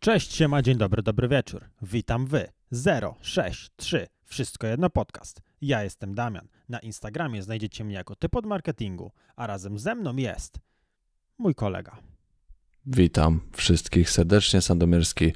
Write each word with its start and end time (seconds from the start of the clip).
Cześć, 0.00 0.34
siema, 0.34 0.62
dzień 0.62 0.76
dobry, 0.78 1.02
dobry 1.02 1.28
wieczór. 1.28 1.64
Witam 1.82 2.26
wy. 2.26 2.48
063. 3.20 4.06
Wszystko 4.24 4.66
jedno 4.66 4.90
podcast. 4.90 5.42
Ja 5.60 5.84
jestem 5.84 6.14
Damian. 6.14 6.48
Na 6.68 6.78
Instagramie 6.78 7.42
znajdziecie 7.42 7.84
mnie 7.84 7.94
jako 7.94 8.16
typ 8.16 8.36
od 8.36 8.46
marketingu, 8.46 9.12
a 9.36 9.46
razem 9.46 9.78
ze 9.78 9.94
mną 9.94 10.16
jest 10.16 10.58
mój 11.38 11.54
kolega. 11.54 11.96
Witam 12.86 13.40
wszystkich 13.52 14.10
serdecznie, 14.10 14.60
Sandomierski 14.60 15.32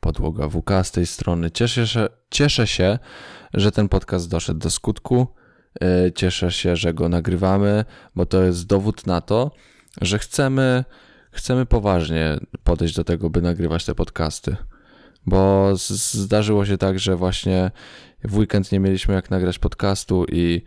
Podłoga 0.00 0.48
WK 0.48 0.70
z 0.82 0.90
tej 0.90 1.06
strony. 1.06 1.50
Cieszę 1.50 1.86
się, 1.86 2.08
cieszę 2.30 2.66
się, 2.66 2.98
że 3.54 3.72
ten 3.72 3.88
podcast 3.88 4.30
doszedł 4.30 4.60
do 4.60 4.70
skutku. 4.70 5.26
Yy, 5.80 6.12
Cieszę 6.12 6.52
się, 6.52 6.76
że 6.76 6.94
go 6.94 7.08
nagrywamy, 7.08 7.84
bo 8.14 8.26
to 8.26 8.42
jest 8.42 8.66
dowód 8.66 9.06
na 9.06 9.20
to, 9.20 9.50
że 10.00 10.18
chcemy, 10.18 10.84
chcemy 11.30 11.66
poważnie 11.66 12.38
podejść 12.64 12.94
do 12.94 13.04
tego, 13.04 13.30
by 13.30 13.42
nagrywać 13.42 13.84
te 13.84 13.94
podcasty. 13.94 14.56
Bo 15.26 15.70
zdarzyło 15.76 16.66
się 16.66 16.78
tak, 16.78 16.98
że 16.98 17.16
właśnie 17.16 17.70
w 18.24 18.38
weekend 18.38 18.72
nie 18.72 18.80
mieliśmy 18.80 19.14
jak 19.14 19.30
nagrać 19.30 19.58
podcastu 19.58 20.24
i, 20.32 20.62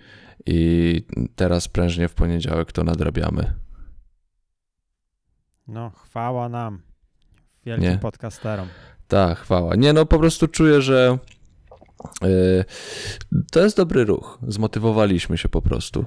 i 0.46 1.02
teraz 1.36 1.68
prężnie 1.68 2.08
w 2.08 2.14
poniedziałek 2.14 2.72
to 2.72 2.84
nadrabiamy. 2.84 3.54
No, 5.68 5.90
chwała 5.90 6.50
nam, 6.50 6.82
wielkim 7.66 7.90
Nie. 7.90 7.98
podcasterom. 7.98 8.68
Tak, 9.08 9.40
chwała. 9.40 9.76
Nie, 9.76 9.94
no 9.94 10.06
po 10.06 10.20
prostu 10.20 10.48
czuję, 10.48 10.82
że 10.82 11.18
yy, 12.22 12.66
to 13.52 13.60
jest 13.60 13.78
dobry 13.78 14.06
ruch. 14.06 14.40
Zmotywowaliśmy 14.48 15.38
się 15.38 15.50
po 15.50 15.62
prostu 15.62 16.06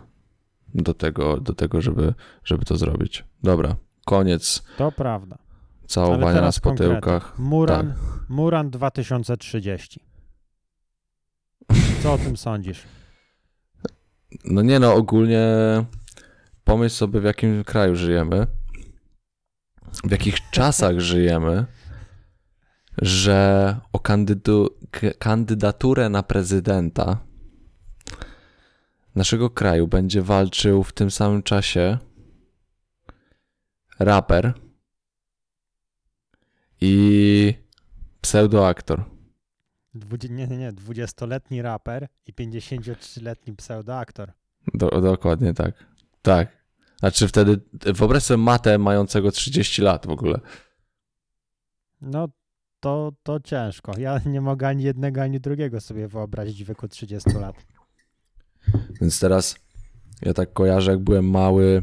do 0.74 0.94
tego, 0.94 1.40
do 1.40 1.54
tego 1.54 1.80
żeby, 1.80 2.14
żeby 2.44 2.64
to 2.64 2.76
zrobić. 2.76 3.24
Dobra, 3.42 3.76
koniec 4.06 4.62
To 4.78 4.92
prawda. 4.92 5.38
Całowania 5.86 6.40
na 6.40 6.52
konkrety. 6.52 6.52
spotyłkach. 6.52 7.38
Muran, 7.38 7.88
Tak. 7.88 7.96
Muran 8.28 8.70
2030. 8.70 10.00
Co 12.02 12.12
o 12.12 12.18
tym 12.18 12.36
sądzisz? 12.36 12.82
No 14.44 14.62
nie 14.62 14.78
no, 14.78 14.94
ogólnie 14.94 15.44
pomyśl 16.64 16.94
sobie 16.96 17.20
w 17.20 17.24
jakim 17.24 17.64
kraju 17.64 17.96
żyjemy, 17.96 18.46
w 20.04 20.10
jakich 20.10 20.50
czasach 20.50 21.00
żyjemy, 21.00 21.66
że 23.02 23.76
o 23.92 23.98
kandydu, 23.98 24.68
kandydaturę 25.18 26.08
na 26.08 26.22
prezydenta 26.22 27.18
naszego 29.14 29.50
kraju 29.50 29.88
będzie 29.88 30.22
walczył 30.22 30.82
w 30.82 30.92
tym 30.92 31.10
samym 31.10 31.42
czasie 31.42 31.98
raper 33.98 34.54
i 36.80 37.54
pseudoaktor. 38.20 39.04
Dwudzie- 39.94 40.30
nie, 40.30 40.46
nie, 40.46 40.56
nie. 40.56 40.72
20-letni 40.72 41.62
raper 41.62 42.08
i 42.26 42.32
53-letni 42.32 43.56
pseudoaktor. 43.56 44.32
Do, 44.74 44.88
dokładnie 45.00 45.54
tak. 45.54 45.74
Tak. 46.22 46.66
Znaczy 47.00 47.28
wtedy, 47.28 47.60
wyobraź 47.72 48.22
sobie 48.22 48.38
matę 48.38 48.78
mającego 48.78 49.30
30 49.30 49.82
lat 49.82 50.06
w 50.06 50.10
ogóle. 50.10 50.40
No, 52.00 52.28
to, 52.80 53.12
to 53.22 53.40
ciężko. 53.40 53.92
Ja 53.98 54.20
nie 54.26 54.40
mogę 54.40 54.68
ani 54.68 54.82
jednego, 54.84 55.22
ani 55.22 55.40
drugiego 55.40 55.80
sobie 55.80 56.08
wyobrazić 56.08 56.64
w 56.64 56.68
wieku 56.68 56.88
30 56.88 57.30
lat. 57.30 57.56
Więc 59.00 59.20
teraz 59.20 59.56
ja 60.22 60.34
tak 60.34 60.52
kojarzę, 60.52 60.90
jak 60.90 61.00
byłem 61.00 61.30
mały, 61.30 61.82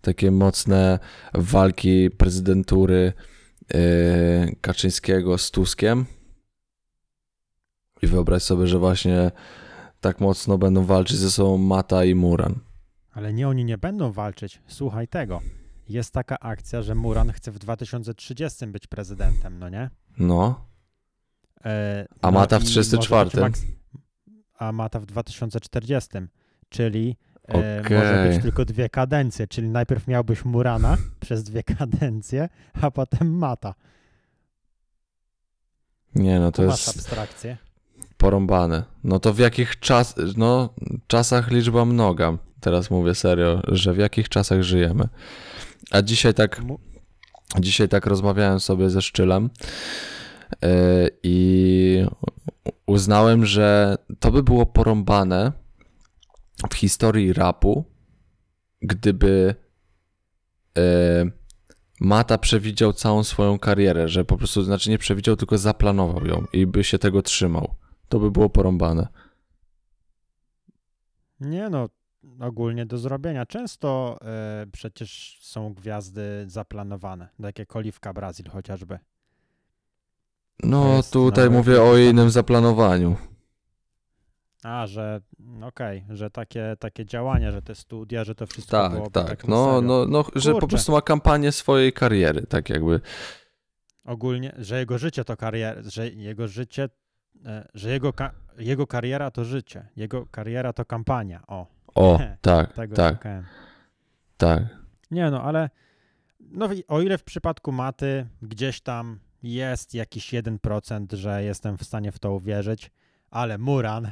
takie 0.00 0.30
mocne 0.30 0.98
walki 1.34 2.10
prezydentury 2.10 3.12
yy, 3.74 3.78
Kaczyńskiego 4.60 5.38
z 5.38 5.50
Tuskiem. 5.50 6.06
I 8.02 8.06
wyobraź 8.06 8.42
sobie, 8.42 8.66
że 8.66 8.78
właśnie 8.78 9.30
tak 10.00 10.20
mocno 10.20 10.58
będą 10.58 10.84
walczyć 10.84 11.16
ze 11.16 11.30
sobą 11.30 11.58
Mata 11.58 12.04
i 12.04 12.14
Muran. 12.14 12.54
Ale 13.12 13.32
nie, 13.32 13.48
oni 13.48 13.64
nie 13.64 13.78
będą 13.78 14.12
walczyć. 14.12 14.62
Słuchaj 14.66 15.08
tego. 15.08 15.40
Jest 15.88 16.12
taka 16.14 16.38
akcja, 16.40 16.82
że 16.82 16.94
Muran 16.94 17.32
chce 17.32 17.52
w 17.52 17.58
2030 17.58 18.66
być 18.66 18.86
prezydentem, 18.86 19.58
no 19.58 19.68
nie? 19.68 19.90
No, 20.18 20.68
E, 21.64 22.06
A 22.22 22.30
no 22.30 22.38
Mata 22.38 22.58
w 22.58 22.62
i 22.62 22.66
34. 22.66 23.24
może 23.24 23.50
być 23.50 23.60
maks- 23.60 23.66
A 24.58 24.72
Mata 24.72 25.00
w 25.00 25.06
2040. 25.06 26.08
Czyli 26.68 27.16
e, 27.48 27.80
Okej. 27.80 27.98
może 27.98 28.28
być 28.28 28.42
tylko 28.42 28.64
dwie 28.64 28.88
kadencje. 28.88 29.46
Czyli 29.46 29.68
najpierw 29.68 30.06
miałbyś 30.06 30.44
Murana 30.44 30.96
przez 31.20 31.44
dwie 31.44 31.62
kadencje, 31.62 32.48
a 32.82 32.90
potem 32.90 33.38
Mata. 33.38 33.74
nie 36.14 36.40
no, 36.40 36.52
to 36.52 36.56
To 36.56 36.62
jest 36.62 36.88
abstrakcję. 36.88 37.56
porąbane. 38.16 38.82
No 39.04 39.18
to 39.18 39.32
w 39.32 39.38
jakich 39.38 39.80
czas, 39.80 40.14
no, 40.36 40.74
czasach 41.06 41.50
liczba 41.50 41.84
mnoga. 41.84 42.38
Teraz 42.60 42.90
mówię 42.90 43.14
serio, 43.14 43.60
że 43.68 43.92
w 43.92 43.98
jakich 43.98 44.28
czasach 44.28 44.62
żyjemy. 44.62 45.08
A 45.90 46.02
dzisiaj 46.02 46.34
tak 46.34 46.62
Dzisiaj 47.60 47.88
tak 47.88 48.06
rozmawiałem 48.06 48.60
sobie 48.60 48.90
ze 48.90 49.02
Szczylem 49.02 49.50
yy, 50.62 50.68
i 51.22 52.06
uznałem, 52.86 53.46
że 53.46 53.96
to 54.20 54.30
by 54.30 54.42
było 54.42 54.66
porąbane 54.66 55.52
w 56.70 56.74
historii 56.74 57.32
rapu, 57.32 57.84
gdyby 58.82 59.54
yy, 60.76 60.82
Mata 62.00 62.38
przewidział 62.38 62.92
całą 62.92 63.24
swoją 63.24 63.58
karierę, 63.58 64.08
że 64.08 64.24
po 64.24 64.36
prostu, 64.36 64.62
znaczy 64.62 64.90
nie 64.90 64.98
przewidział, 64.98 65.36
tylko 65.36 65.58
zaplanował 65.58 66.26
ją 66.26 66.44
i 66.52 66.66
by 66.66 66.84
się 66.84 66.98
tego 66.98 67.22
trzymał. 67.22 67.74
To 68.08 68.18
by 68.18 68.30
było 68.30 68.50
porąbane. 68.50 69.08
Nie 71.40 71.70
no, 71.70 71.88
ogólnie 72.40 72.86
do 72.86 72.98
zrobienia. 72.98 73.46
Często 73.46 74.18
e, 74.22 74.66
przecież 74.72 75.38
są 75.42 75.74
gwiazdy 75.74 76.44
zaplanowane, 76.46 77.28
tak 77.42 77.58
jak 77.58 77.76
Oliwka 77.76 78.12
Brazil 78.12 78.48
chociażby. 78.50 78.98
No 80.62 80.96
jest 80.96 81.12
tutaj 81.12 81.44
nawet 81.44 81.58
mówię 81.58 81.82
o 81.82 81.96
innym 81.96 82.30
zaplanowaniu. 82.30 83.16
A, 84.68 84.86
że 84.86 85.20
mm, 85.40 85.62
okej, 85.64 86.04
że 86.10 86.30
takie, 86.30 86.76
takie 86.78 87.06
działania, 87.06 87.52
że 87.52 87.62
te 87.62 87.74
studia, 87.74 88.24
że 88.24 88.34
to 88.34 88.46
wszystko 88.46 88.82
Tak, 88.82 88.92
byłoby 88.92 89.10
tak. 89.10 89.26
tak 89.28 89.48
No, 89.48 89.80
no, 89.80 90.06
no, 90.06 90.24
że 90.34 90.54
po 90.54 90.68
prostu 90.68 90.92
ma 90.92 91.00
kampanię 91.00 91.52
swojej 91.52 91.92
kariery, 91.92 92.46
tak 92.46 92.68
jakby. 92.70 93.00
Ogólnie, 94.04 94.54
że 94.58 94.78
jego 94.78 94.98
życie 94.98 95.24
to 95.24 95.36
kariera, 95.36 95.82
że 95.82 96.08
jego 96.08 96.48
życie, 96.48 96.88
e, 97.46 97.68
że 97.74 97.90
jego, 97.90 98.12
ka- 98.12 98.32
jego 98.58 98.86
kariera 98.86 99.30
to 99.30 99.44
życie, 99.44 99.88
jego 99.96 100.26
kariera 100.26 100.72
to 100.72 100.84
kampania. 100.84 101.42
O, 101.46 101.66
O, 101.94 102.18
tak, 102.40 102.72
tak, 102.72 102.90
tak. 102.94 103.24
Nie 105.10 105.30
no, 105.30 105.42
ale 105.42 105.70
no, 106.40 106.68
o 106.88 107.00
ile 107.00 107.18
w 107.18 107.24
przypadku 107.24 107.72
maty 107.72 108.26
gdzieś 108.42 108.80
tam 108.80 109.18
jest 109.42 109.94
jakiś 109.94 110.32
1%, 110.32 111.14
że 111.16 111.42
jestem 111.44 111.78
w 111.78 111.84
stanie 111.84 112.12
w 112.12 112.18
to 112.18 112.32
uwierzyć, 112.32 112.90
ale 113.30 113.58
Muran, 113.58 114.10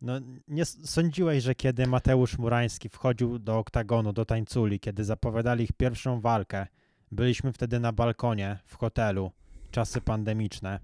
no 0.00 0.20
nie 0.48 0.64
sądziłeś, 0.64 1.44
że 1.44 1.54
kiedy 1.54 1.86
Mateusz 1.86 2.38
Murański 2.38 2.88
wchodził 2.88 3.38
do 3.38 3.58
oktagonu, 3.58 4.12
do 4.12 4.24
tańculi, 4.24 4.80
kiedy 4.80 5.04
zapowiadali 5.04 5.64
ich 5.64 5.72
pierwszą 5.72 6.20
walkę, 6.20 6.66
byliśmy 7.12 7.52
wtedy 7.52 7.80
na 7.80 7.92
balkonie 7.92 8.58
w 8.64 8.76
hotelu, 8.76 9.32
czasy 9.70 10.00
pandemiczne. 10.00 10.80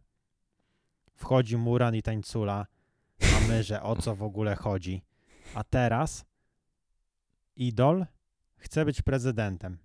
Wchodzi 1.14 1.56
Muran 1.56 1.94
i 1.94 2.02
tańcula, 2.02 2.66
a 3.20 3.48
my, 3.48 3.62
że 3.62 3.82
o 3.82 3.96
co 3.96 4.16
w 4.16 4.22
ogóle 4.22 4.56
chodzi. 4.56 5.02
A 5.54 5.64
teraz 5.64 6.24
idol 7.56 8.06
chce 8.56 8.84
być 8.84 9.02
prezydentem. 9.02 9.78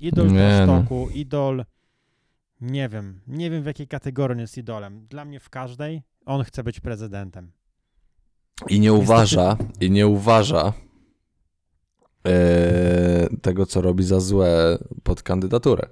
Idol 0.00 0.28
w 0.28 0.32
no. 0.32 0.66
Rostoku, 0.66 1.08
idol. 1.14 1.64
Nie 2.60 2.88
wiem, 2.88 3.20
nie 3.26 3.50
wiem 3.50 3.62
w 3.62 3.66
jakiej 3.66 3.88
kategorii 3.88 4.40
jest 4.40 4.58
idolem. 4.58 5.06
Dla 5.06 5.24
mnie 5.24 5.40
w 5.40 5.50
każdej 5.50 6.02
on 6.26 6.44
chce 6.44 6.64
być 6.64 6.80
prezydentem. 6.80 7.52
I 8.68 8.80
nie 8.80 8.92
uważa, 8.92 9.56
i 9.80 9.90
nie 9.90 10.06
uważa 10.06 10.72
e, 12.26 13.28
tego, 13.42 13.66
co 13.66 13.80
robi 13.80 14.04
za 14.04 14.20
złe 14.20 14.78
pod 15.02 15.22
kandydaturę. 15.22 15.88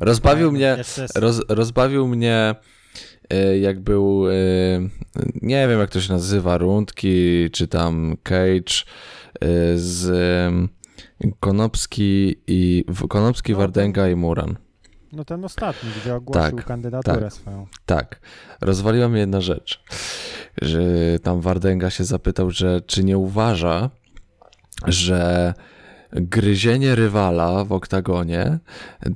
Rozbawił 0.00 0.46
Tak, 0.46 0.54
mnie, 0.54 0.76
roz, 1.14 1.40
rozbawił 1.48 2.08
mnie, 2.08 2.54
e, 3.30 3.58
jak 3.58 3.80
był, 3.80 4.28
e, 4.28 4.32
nie 5.42 5.68
wiem 5.68 5.80
jak 5.80 5.90
to 5.90 6.00
się 6.00 6.12
nazywa, 6.12 6.58
Rundki, 6.58 7.50
czy 7.52 7.68
tam 7.68 8.16
Cage 8.22 8.84
z 9.76 10.10
Konopski 11.40 12.36
i 12.46 12.84
Konopski, 13.08 13.52
No, 13.52 13.58
Wardęga 13.58 14.08
i 14.08 14.16
Muran. 14.16 14.56
No 15.12 15.24
ten 15.24 15.44
ostatni, 15.44 15.90
gdzie 16.02 16.14
ogłosił 16.14 16.56
Tak, 16.56 16.64
kandydaturę 16.66 17.20
tak. 17.20 17.32
swoją. 17.32 17.66
Tak, 17.86 18.20
rozwaliła 18.60 19.08
mnie 19.08 19.20
jedna 19.20 19.40
rzecz, 19.40 19.84
że 20.62 20.80
tam 21.22 21.40
Wardęga 21.40 21.90
się 21.90 22.04
zapytał, 22.04 22.50
że 22.50 22.80
czy 22.80 23.04
nie 23.04 23.18
uważa, 23.18 23.90
że 24.86 25.54
gryzienie 26.12 26.94
rywala 26.94 27.64
w 27.64 27.72
oktagonie 27.72 28.58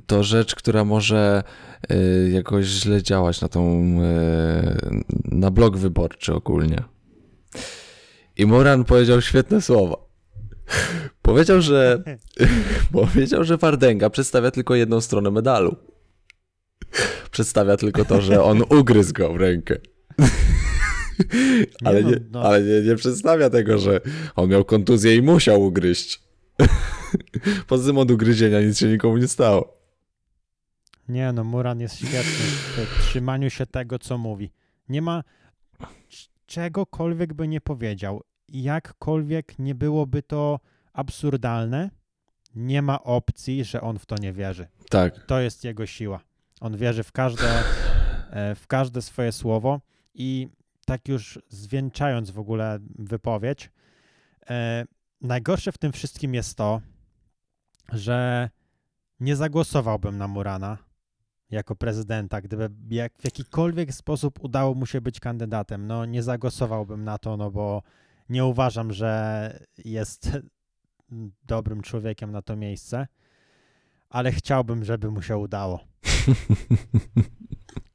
to 0.07 0.23
rzecz, 0.23 0.55
która 0.55 0.85
może 0.85 1.43
y, 1.91 2.29
jakoś 2.33 2.65
źle 2.65 3.03
działać 3.03 3.41
na 3.41 3.47
tą, 3.47 3.61
y, 3.61 5.01
na 5.25 5.51
blok 5.51 5.77
wyborczy 5.77 6.33
ogólnie. 6.33 6.83
I 8.37 8.45
Moran 8.45 8.83
powiedział 8.83 9.21
świetne 9.21 9.61
słowa. 9.61 9.95
Powiedział, 11.21 11.61
że 11.61 12.03
powiedział, 12.91 13.43
że 13.43 13.57
Wardęga 13.57 14.09
przedstawia 14.09 14.51
tylko 14.51 14.75
jedną 14.75 15.01
stronę 15.01 15.31
medalu. 15.31 15.75
Przedstawia 17.31 17.77
tylko 17.77 18.05
to, 18.05 18.21
że 18.21 18.43
on 18.43 18.61
ugryzł 18.69 19.13
go 19.13 19.33
w 19.33 19.35
rękę. 19.35 19.75
ale 21.85 22.01
no, 22.01 22.09
nie, 22.09 22.17
no. 22.31 22.41
ale 22.41 22.63
nie, 22.63 22.81
nie 22.81 22.95
przedstawia 22.95 23.49
tego, 23.49 23.77
że 23.77 24.01
on 24.35 24.49
miał 24.49 24.65
kontuzję 24.65 25.15
i 25.15 25.21
musiał 25.21 25.61
ugryźć. 25.61 26.21
Poza 27.67 27.87
tym 27.87 27.97
od 27.97 28.11
ugryzienia 28.11 28.61
nic 28.61 28.77
się 28.77 28.87
nikomu 28.87 29.17
nie 29.17 29.27
stało. 29.27 29.77
Nie 31.09 31.33
no, 31.33 31.43
Muran 31.43 31.79
jest 31.79 31.95
świetny 31.95 32.45
w 32.75 33.01
trzymaniu 33.01 33.49
się 33.49 33.65
tego, 33.65 33.99
co 33.99 34.17
mówi. 34.17 34.51
Nie 34.89 35.01
ma 35.01 35.23
czegokolwiek 36.45 37.33
by 37.33 37.47
nie 37.47 37.61
powiedział. 37.61 38.21
Jakkolwiek 38.49 39.59
nie 39.59 39.75
byłoby 39.75 40.23
to 40.23 40.59
absurdalne, 40.93 41.89
nie 42.55 42.81
ma 42.81 43.03
opcji, 43.03 43.63
że 43.63 43.81
on 43.81 43.99
w 43.99 44.05
to 44.05 44.15
nie 44.15 44.33
wierzy. 44.33 44.67
Tak. 44.89 45.25
To 45.25 45.39
jest 45.39 45.63
jego 45.63 45.85
siła. 45.85 46.19
On 46.61 46.77
wierzy 46.77 47.03
w 47.03 47.11
każde, 47.11 47.63
e, 48.29 48.55
w 48.55 48.67
każde 48.67 49.01
swoje 49.01 49.31
słowo 49.31 49.81
i 50.13 50.47
tak 50.85 51.07
już 51.07 51.39
zwieńczając 51.49 52.31
w 52.31 52.39
ogóle 52.39 52.79
wypowiedź, 52.99 53.71
e, 54.49 54.85
najgorsze 55.21 55.71
w 55.71 55.77
tym 55.77 55.91
wszystkim 55.91 56.33
jest 56.33 56.57
to, 56.57 56.81
że 57.91 58.49
nie 59.19 59.35
zagłosowałbym 59.35 60.17
na 60.17 60.27
Murana 60.27 60.77
jako 61.49 61.75
prezydenta, 61.75 62.41
gdyby 62.41 62.69
jak 62.89 63.13
w 63.17 63.25
jakikolwiek 63.25 63.93
sposób 63.93 64.43
udało 64.43 64.75
mu 64.75 64.85
się 64.85 65.01
być 65.01 65.19
kandydatem. 65.19 65.87
No 65.87 66.05
nie 66.05 66.23
zagłosowałbym 66.23 67.03
na 67.03 67.17
to, 67.17 67.37
no 67.37 67.51
bo 67.51 67.83
nie 68.29 68.45
uważam, 68.45 68.93
że 68.93 69.59
jest 69.85 70.31
dobrym 71.43 71.81
człowiekiem 71.81 72.31
na 72.31 72.41
to 72.41 72.55
miejsce, 72.55 73.07
ale 74.09 74.31
chciałbym, 74.31 74.83
żeby 74.83 75.11
mu 75.11 75.21
się 75.21 75.37
udało. 75.37 75.79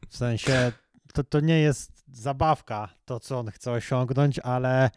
W 0.09 0.17
sensie 0.17 0.73
to, 1.13 1.25
to 1.25 1.41
nie 1.41 1.61
jest 1.61 1.98
zabawka, 2.19 2.89
to 3.05 3.21
co 3.21 3.39
on 3.39 3.51
chce 3.51 3.73
osiągnąć, 3.73 4.39
ale, 4.39 4.91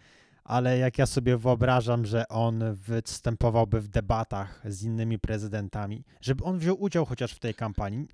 ale 0.43 0.77
jak 0.77 0.97
ja 0.97 1.05
sobie 1.05 1.37
wyobrażam, 1.37 2.05
że 2.05 2.27
on 2.27 2.63
występowałby 2.73 3.81
w 3.81 3.87
debatach 3.87 4.61
z 4.65 4.83
innymi 4.83 5.19
prezydentami, 5.19 6.03
żeby 6.21 6.43
on 6.43 6.59
wziął 6.59 6.81
udział 6.81 7.05
chociaż 7.05 7.33
w 7.33 7.39
tej 7.39 7.53
kampanii, 7.53 8.07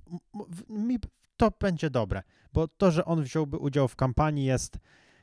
mi 0.70 1.00
to 1.38 1.52
będzie 1.60 1.90
dobre, 1.90 2.24
bo 2.54 2.68
to, 2.68 2.92
że 2.92 3.06
on 3.06 3.24
wziąłby 3.24 3.58
udział 3.58 3.88
w 3.88 3.96
kampanii 3.96 4.46
jest, 4.46 4.80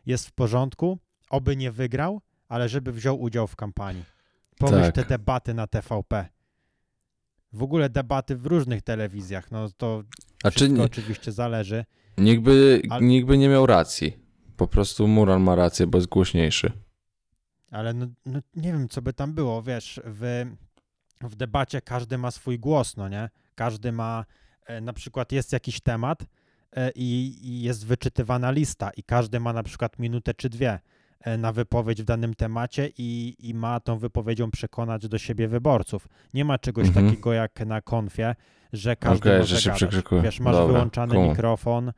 jest 0.06 0.28
w 0.28 0.32
porządku, 0.32 0.98
oby 1.30 1.56
nie 1.56 1.72
wygrał, 1.72 2.20
ale 2.48 2.68
żeby 2.68 2.92
wziął 2.92 3.20
udział 3.20 3.46
w 3.46 3.56
kampanii. 3.56 4.04
Pomyśl 4.58 4.92
Tak. 4.92 4.94
te 4.94 5.04
debaty 5.04 5.54
na 5.54 5.66
TVP. 5.66 6.28
W 7.52 7.62
ogóle 7.62 7.90
debaty 7.90 8.36
w 8.36 8.46
różnych 8.46 8.82
telewizjach, 8.82 9.50
no 9.50 9.68
to 9.76 10.02
A 10.44 10.50
czy 10.50 10.68
nie, 10.68 10.82
oczywiście 10.82 11.32
zależy. 11.32 11.84
Nikt, 12.18 12.42
by, 12.42 12.82
Ale- 12.90 13.06
nikt 13.06 13.26
by 13.26 13.38
nie 13.38 13.48
miał 13.48 13.66
racji. 13.66 14.16
Po 14.56 14.66
prostu 14.66 15.08
Muran 15.08 15.42
ma 15.42 15.54
rację, 15.54 15.86
bo 15.86 15.98
jest 15.98 16.08
głośniejszy. 16.08 16.72
Ale 17.70 17.94
no, 17.94 18.06
no 18.26 18.40
nie 18.56 18.72
wiem, 18.72 18.88
co 18.88 19.02
by 19.02 19.12
tam 19.12 19.32
było, 19.34 19.62
wiesz, 19.62 20.00
w, 20.04 20.44
w 21.20 21.36
debacie 21.36 21.80
każdy 21.80 22.18
ma 22.18 22.30
swój 22.30 22.58
głos, 22.58 22.96
no 22.96 23.08
nie? 23.08 23.28
Każdy 23.54 23.92
ma, 23.92 24.24
e, 24.66 24.80
na 24.80 24.92
przykład 24.92 25.32
jest 25.32 25.52
jakiś 25.52 25.80
temat 25.80 26.18
e, 26.72 26.90
i, 26.94 27.38
i 27.42 27.62
jest 27.62 27.86
wyczytywana 27.86 28.50
lista 28.50 28.90
i 28.96 29.02
każdy 29.02 29.40
ma 29.40 29.52
na 29.52 29.62
przykład 29.62 29.98
minutę 29.98 30.34
czy 30.34 30.48
dwie 30.48 30.80
e, 31.20 31.38
na 31.38 31.52
wypowiedź 31.52 32.02
w 32.02 32.04
danym 32.04 32.34
temacie 32.34 32.90
i, 32.98 33.36
i 33.38 33.54
ma 33.54 33.80
tą 33.80 33.98
wypowiedzią 33.98 34.50
przekonać 34.50 35.08
do 35.08 35.18
siebie 35.18 35.48
wyborców. 35.48 36.08
Nie 36.34 36.44
ma 36.44 36.58
czegoś 36.58 36.88
Mhm. 36.88 37.06
takiego 37.10 37.32
jak 37.32 37.66
na 37.66 37.80
konfie, 37.80 38.34
że 38.76 38.96
każdy 38.96 39.28
Okej, 39.28 39.40
może 39.40 39.56
że 39.56 39.76
się. 39.78 39.86
Wiesz, 40.22 40.40
masz 40.40 40.56
Dobra, 40.56 40.72
wyłączany 40.72 41.14
kumam. 41.14 41.30
mikrofon 41.30 41.92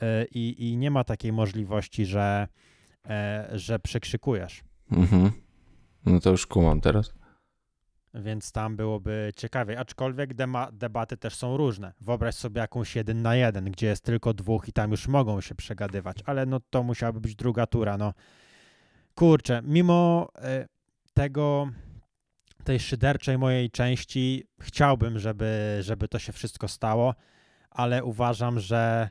e, 0.00 0.24
i, 0.24 0.68
i 0.68 0.76
nie 0.76 0.90
ma 0.90 1.04
takiej 1.04 1.32
możliwości, 1.32 2.06
że, 2.06 2.48
e, 3.08 3.48
że 3.52 3.78
przekrzykujesz. 3.78 4.64
Mhm. 4.92 5.30
No 6.06 6.20
to 6.20 6.30
już 6.30 6.46
kumam 6.46 6.80
teraz. 6.80 7.14
Więc 8.14 8.52
tam 8.52 8.76
byłoby 8.76 9.32
ciekawiej. 9.36 9.76
Aczkolwiek 9.76 10.34
dema- 10.34 10.72
debaty 10.72 11.16
też 11.16 11.34
są 11.34 11.56
różne. 11.56 11.92
Wyobraź 12.00 12.34
sobie 12.34 12.60
jakąś 12.60 12.96
jeden 12.96 13.22
na 13.22 13.36
jeden, 13.36 13.64
gdzie 13.64 13.86
jest 13.86 14.04
tylko 14.04 14.34
dwóch 14.34 14.68
i 14.68 14.72
tam 14.72 14.90
już 14.90 15.08
mogą 15.08 15.40
się 15.40 15.54
przegadywać, 15.54 16.16
ale 16.26 16.46
no 16.46 16.60
to 16.70 16.82
musiałaby 16.82 17.20
być 17.20 17.36
druga 17.36 17.66
tura. 17.66 17.96
No 17.98 18.12
kurczę, 19.14 19.60
mimo 19.64 20.28
e, 20.38 20.66
tego, 21.14 21.68
tej 22.66 22.80
szyderczej 22.80 23.38
mojej 23.38 23.70
części, 23.70 24.44
chciałbym, 24.60 25.18
żeby, 25.18 25.78
żeby 25.80 26.08
to 26.08 26.18
się 26.18 26.32
wszystko 26.32 26.68
stało, 26.68 27.14
ale 27.70 28.04
uważam, 28.04 28.60
że 28.60 29.08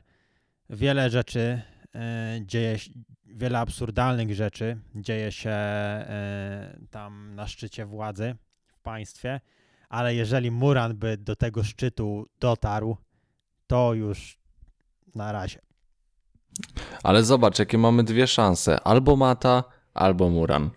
wiele 0.70 1.10
rzeczy 1.10 1.62
e, 1.94 2.38
dzieje 2.42 2.78
się, 2.78 2.90
wiele 3.24 3.58
absurdalnych 3.58 4.34
rzeczy 4.34 4.80
dzieje 4.94 5.32
się 5.32 5.50
e, 5.50 6.78
tam 6.90 7.34
na 7.34 7.46
szczycie 7.46 7.86
władzy 7.86 8.36
w 8.66 8.80
państwie, 8.80 9.40
ale 9.88 10.14
jeżeli 10.14 10.50
Muran 10.50 10.96
by 10.96 11.16
do 11.16 11.36
tego 11.36 11.64
szczytu 11.64 12.26
dotarł, 12.40 12.96
to 13.66 13.94
już 13.94 14.38
na 15.14 15.32
razie. 15.32 15.60
Ale 17.02 17.24
zobacz, 17.24 17.58
jakie 17.58 17.78
mamy 17.78 18.04
dwie 18.04 18.26
szanse. 18.26 18.80
Albo 18.80 19.16
Mata, 19.16 19.64
albo 19.94 20.30
Muran. 20.30 20.70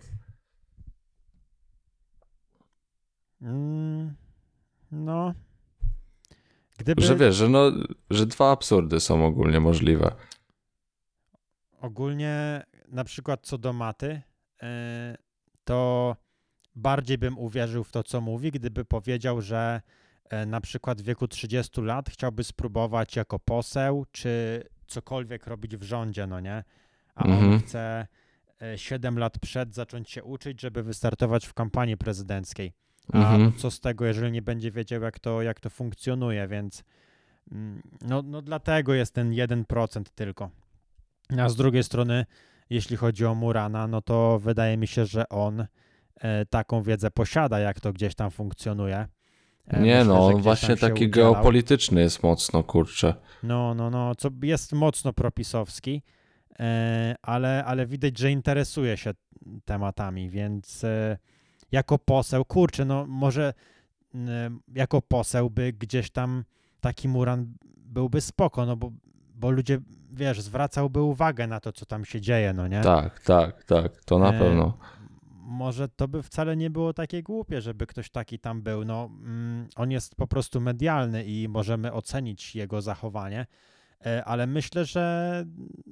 Mm, 3.42 4.14
no. 4.92 5.34
Gdyby 6.78 7.02
Że 7.02 7.16
wiesz, 7.16 7.34
że, 7.36 7.48
no, 7.48 7.72
że 8.10 8.26
dwa 8.26 8.50
absurdy 8.52 9.00
są 9.00 9.26
ogólnie 9.26 9.60
możliwe. 9.60 10.12
ogólnie 11.80 12.62
na 12.88 13.04
przykład 13.04 13.40
co 13.46 13.58
do 13.58 13.72
maty, 13.72 14.22
e, 14.62 15.16
to 15.64 16.16
bardziej 16.76 17.18
bym 17.18 17.38
uwierzył 17.38 17.84
w 17.84 17.92
to, 17.92 18.02
co 18.02 18.20
mówi, 18.20 18.50
gdyby 18.50 18.84
powiedział, 18.84 19.40
że 19.40 19.80
e, 20.30 20.46
na 20.46 20.60
przykład 20.60 21.02
w 21.02 21.04
wieku 21.04 21.28
30 21.28 21.80
lat 21.80 22.10
chciałby 22.10 22.44
spróbować 22.44 23.16
jako 23.16 23.38
poseł, 23.38 24.06
czy 24.12 24.62
cokolwiek 24.86 25.46
robić 25.46 25.76
w 25.76 25.82
rządzie, 25.82 26.26
no 26.26 26.40
nie? 26.40 26.64
A 27.14 27.24
on 27.24 27.32
Mhm. 27.32 27.60
chce 27.60 28.06
e, 28.62 28.78
7 28.78 29.18
lat 29.18 29.38
przed 29.38 29.74
zacząć 29.74 30.10
się 30.10 30.24
uczyć, 30.24 30.60
żeby 30.60 30.82
wystartować 30.82 31.46
w 31.46 31.54
kampanii 31.54 31.96
prezydenckiej. 31.96 32.72
A 33.12 33.16
Mhm. 33.34 33.52
co 33.52 33.70
z 33.70 33.80
tego, 33.80 34.04
jeżeli 34.06 34.32
nie 34.32 34.42
będzie 34.42 34.70
wiedział, 34.70 35.02
jak 35.02 35.18
to, 35.18 35.42
jak 35.42 35.60
to 35.60 35.70
funkcjonuje, 35.70 36.48
więc 36.48 36.84
mm, 37.52 37.82
no, 38.08 38.22
no 38.22 38.42
dlatego 38.42 38.94
jest 38.94 39.14
ten 39.14 39.30
1% 39.30 40.02
tylko. 40.14 40.50
A 41.38 41.48
z 41.48 41.56
drugiej 41.56 41.84
strony, 41.84 42.26
jeśli 42.70 42.96
chodzi 42.96 43.26
o 43.26 43.34
Murana, 43.34 43.86
no 43.86 44.02
to 44.02 44.38
wydaje 44.38 44.76
mi 44.76 44.86
się, 44.86 45.06
że 45.06 45.28
on 45.28 45.66
e, 46.20 46.46
taką 46.46 46.82
wiedzę 46.82 47.10
posiada, 47.10 47.58
jak 47.58 47.80
to 47.80 47.92
gdzieś 47.92 48.14
tam 48.14 48.30
funkcjonuje. 48.30 49.06
E, 49.66 49.80
Nie 49.80 49.96
myślę, 49.98 50.04
no, 50.04 50.26
on 50.26 50.42
właśnie 50.42 50.76
taki 50.76 51.06
udzielał. 51.06 51.32
geopolityczny 51.32 52.00
jest 52.00 52.22
mocno, 52.22 52.62
kurczę. 52.62 53.14
No, 53.42 53.74
no, 53.74 53.90
no, 53.90 54.14
co 54.14 54.28
jest 54.42 54.72
mocno 54.72 55.12
propisowski, 55.12 56.02
e, 56.60 57.14
ale, 57.22 57.64
ale 57.64 57.86
widać, 57.86 58.18
że 58.18 58.30
interesuje 58.30 58.96
się 58.96 59.10
tematami, 59.64 60.30
więc 60.30 60.84
jako 61.72 61.98
poseł, 61.98 62.44
kurczę, 62.44 62.84
no 62.84 63.06
może 63.06 63.54
n, 64.14 64.58
jako 64.74 65.02
poseł 65.02 65.50
by 65.50 65.72
gdzieś 65.72 66.10
tam 66.10 66.44
taki 66.80 67.08
Muran 67.08 67.54
byłby 67.76 68.20
spoko, 68.20 68.66
no 68.66 68.76
bo, 68.76 68.92
bo 69.34 69.50
ludzie, 69.50 69.78
wiesz, 70.12 70.40
zwracałby 70.40 71.02
uwagę 71.02 71.46
na 71.46 71.60
to, 71.60 71.72
co 71.72 71.86
tam 71.86 72.04
się 72.04 72.20
dzieje, 72.20 72.52
no 72.52 72.68
nie? 72.68 72.80
Tak, 72.80 73.20
tak, 73.20 73.64
tak, 73.64 74.04
to 74.04 74.18
na 74.18 74.32
E, 74.34 74.38
pewno. 74.38 74.78
Może 75.42 75.88
to 75.88 76.08
by 76.08 76.22
wcale 76.22 76.56
nie 76.56 76.70
było 76.70 76.92
takie 76.92 77.22
głupie, 77.22 77.60
żeby 77.60 77.86
ktoś 77.86 78.10
taki 78.10 78.38
tam 78.38 78.62
był. 78.62 78.84
No, 78.84 79.10
mm, 79.22 79.68
on 79.76 79.90
jest 79.90 80.14
po 80.14 80.26
prostu 80.26 80.60
medialny 80.60 81.24
i 81.24 81.48
możemy 81.48 81.92
ocenić 81.92 82.56
jego 82.56 82.82
zachowanie, 82.82 83.46
ale 84.24 84.46
myślę, 84.46 84.84
że 84.84 85.44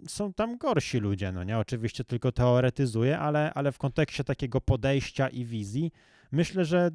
są 0.09 0.33
tam 0.33 0.59
gorsi 0.59 0.99
ludzie, 0.99 1.33
no 1.33 1.45
nie? 1.45 1.59
Oczywiście 1.59 2.05
tylko 2.05 2.33
teoretyzuję, 2.33 3.19
ale, 3.19 3.55
ale 3.55 3.73
w 3.73 3.79
kontekście 3.79 4.25
takiego 4.25 4.61
podejścia 4.61 5.29
i 5.29 5.45
wizji, 5.45 5.93
myślę, 6.33 6.65
że 6.65 6.91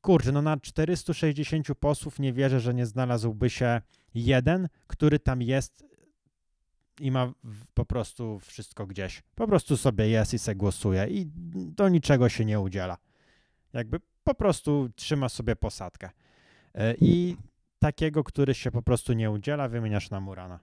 kurczę, 0.00 0.32
no 0.32 0.42
na 0.42 0.56
460 0.56 1.66
posłów 1.80 2.18
nie 2.18 2.32
wierzę, 2.32 2.60
że 2.60 2.74
nie 2.74 2.86
znalazłby 2.86 3.50
się 3.50 3.80
jeden, 4.14 4.68
który 4.86 5.18
tam 5.18 5.42
jest 5.42 5.84
i 7.00 7.10
ma 7.10 7.32
po 7.74 7.84
prostu 7.84 8.38
wszystko 8.38 8.86
gdzieś. 8.86 9.22
Po 9.34 9.46
prostu 9.46 9.76
sobie 9.76 10.08
jest 10.08 10.34
i 10.34 10.38
se 10.38 10.54
głosuje 10.54 11.06
i 11.06 11.26
do 11.54 11.88
niczego 11.88 12.28
się 12.28 12.44
nie 12.44 12.60
udziela. 12.60 12.98
Jakby 13.72 14.00
po 14.24 14.34
prostu 14.34 14.90
trzyma 14.96 15.28
sobie 15.28 15.56
posadkę. 15.56 16.10
E, 16.74 16.94
I 17.00 17.36
takiego, 17.78 18.24
który 18.24 18.54
się 18.54 18.70
po 18.70 18.82
prostu 18.82 19.12
nie 19.12 19.30
udziela, 19.30 19.68
wymieniasz 19.68 20.10
na 20.10 20.20
Murana. 20.20 20.58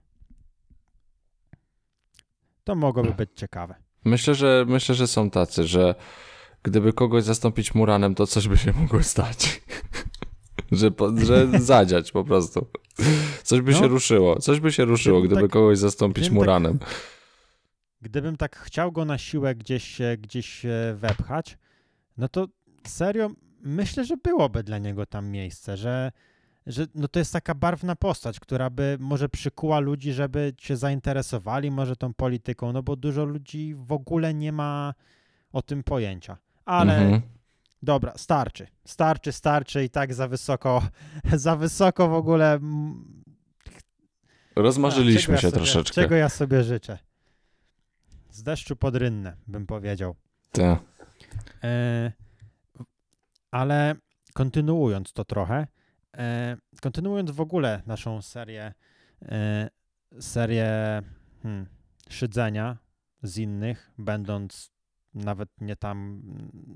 To 2.64 2.74
mogłoby 2.74 3.14
być 3.14 3.30
ciekawe. 3.34 3.74
Myślę, 4.04 4.34
że 4.34 4.64
myślę, 4.68 4.94
że 4.94 5.06
są 5.06 5.30
tacy, 5.30 5.64
że 5.66 5.94
gdyby 6.62 6.92
kogoś 6.92 7.24
zastąpić 7.24 7.74
Muranem, 7.74 8.14
to 8.14 8.26
coś 8.26 8.48
by 8.48 8.56
się 8.58 8.72
mogło 8.72 9.02
stać. 9.02 9.62
że, 10.72 10.90
po, 10.90 11.16
że 11.16 11.60
zadziać 11.60 12.12
po 12.12 12.24
prostu. 12.24 12.66
Coś 13.42 13.60
by 13.60 13.72
No. 13.72 13.78
się 13.78 13.86
ruszyło. 13.88 14.38
Coś 14.40 14.60
by 14.60 14.72
się 14.72 14.84
ruszyło, 14.84 15.20
gdyby 15.22 15.40
tak- 15.42 15.50
kogoś 15.50 15.78
zastąpić 15.78 16.24
gdybym 16.24 16.38
tak- 16.38 16.46
Muranem. 16.46 16.78
Gdybym 18.02 18.36
tak 18.36 18.56
chciał 18.56 18.92
go 18.92 19.04
na 19.04 19.18
siłę 19.18 19.54
gdzieś, 19.54 19.98
gdzieś 20.18 20.62
wepchać, 20.94 21.58
no 22.16 22.28
to 22.28 22.48
serio 22.86 23.30
myślę, 23.60 24.04
że 24.04 24.16
byłoby 24.16 24.62
dla 24.62 24.78
niego 24.78 25.06
tam 25.06 25.26
miejsce, 25.30 25.76
że, 25.76 26.12
że 26.66 26.86
no 26.94 27.08
to 27.08 27.18
jest 27.18 27.32
taka 27.32 27.54
barwna 27.54 27.96
postać, 27.96 28.40
która 28.40 28.70
by 28.70 28.96
może 29.00 29.28
przykuła 29.28 29.78
ludzi, 29.80 30.12
żeby 30.12 30.54
się 30.60 30.76
zainteresowali 30.76 31.70
może 31.70 31.96
tą 31.96 32.14
polityką, 32.14 32.72
no 32.72 32.82
bo 32.82 32.96
dużo 32.96 33.24
ludzi 33.24 33.74
w 33.74 33.92
ogóle 33.92 34.34
nie 34.34 34.52
ma 34.52 34.94
o 35.52 35.62
tym 35.62 35.82
pojęcia. 35.82 36.36
Ale 36.64 36.96
Mhm. 36.98 37.22
dobra, 37.82 38.12
starczy. 38.16 38.66
Starczy, 38.84 39.32
starczy 39.32 39.84
i 39.84 39.90
tak 39.90 40.14
za 40.14 40.28
wysoko, 40.28 40.82
za 41.46 41.56
wysoko 41.56 42.08
w 42.08 42.12
ogóle. 42.14 42.52
mm, 42.54 43.22
Rozmarzyliśmy 44.56 45.20
czego 45.20 45.32
ja 45.36 45.40
się 45.40 45.48
sobie, 45.50 45.56
troszeczkę. 45.56 45.94
Czego 45.94 46.14
ja 46.14 46.28
sobie 46.28 46.64
życzę? 46.64 46.98
Z 48.30 48.42
deszczu 48.42 48.76
pod 48.76 48.96
rynnę, 48.96 49.36
bym 49.46 49.66
powiedział. 49.66 50.14
Tak. 50.52 50.78
E, 51.64 52.12
ale 53.50 53.94
kontynuując 54.34 55.12
to 55.12 55.24
trochę, 55.24 55.66
kontynuując 56.80 57.30
w 57.30 57.40
ogóle 57.40 57.82
naszą 57.86 58.22
serię, 58.22 58.74
e, 59.22 59.70
serię 60.20 61.02
hmm, 61.42 61.66
szydzenia 62.10 62.76
z 63.22 63.38
innych, 63.38 63.90
będąc 63.98 64.70
nawet 65.14 65.48
nie 65.60 65.76
tam, 65.76 66.22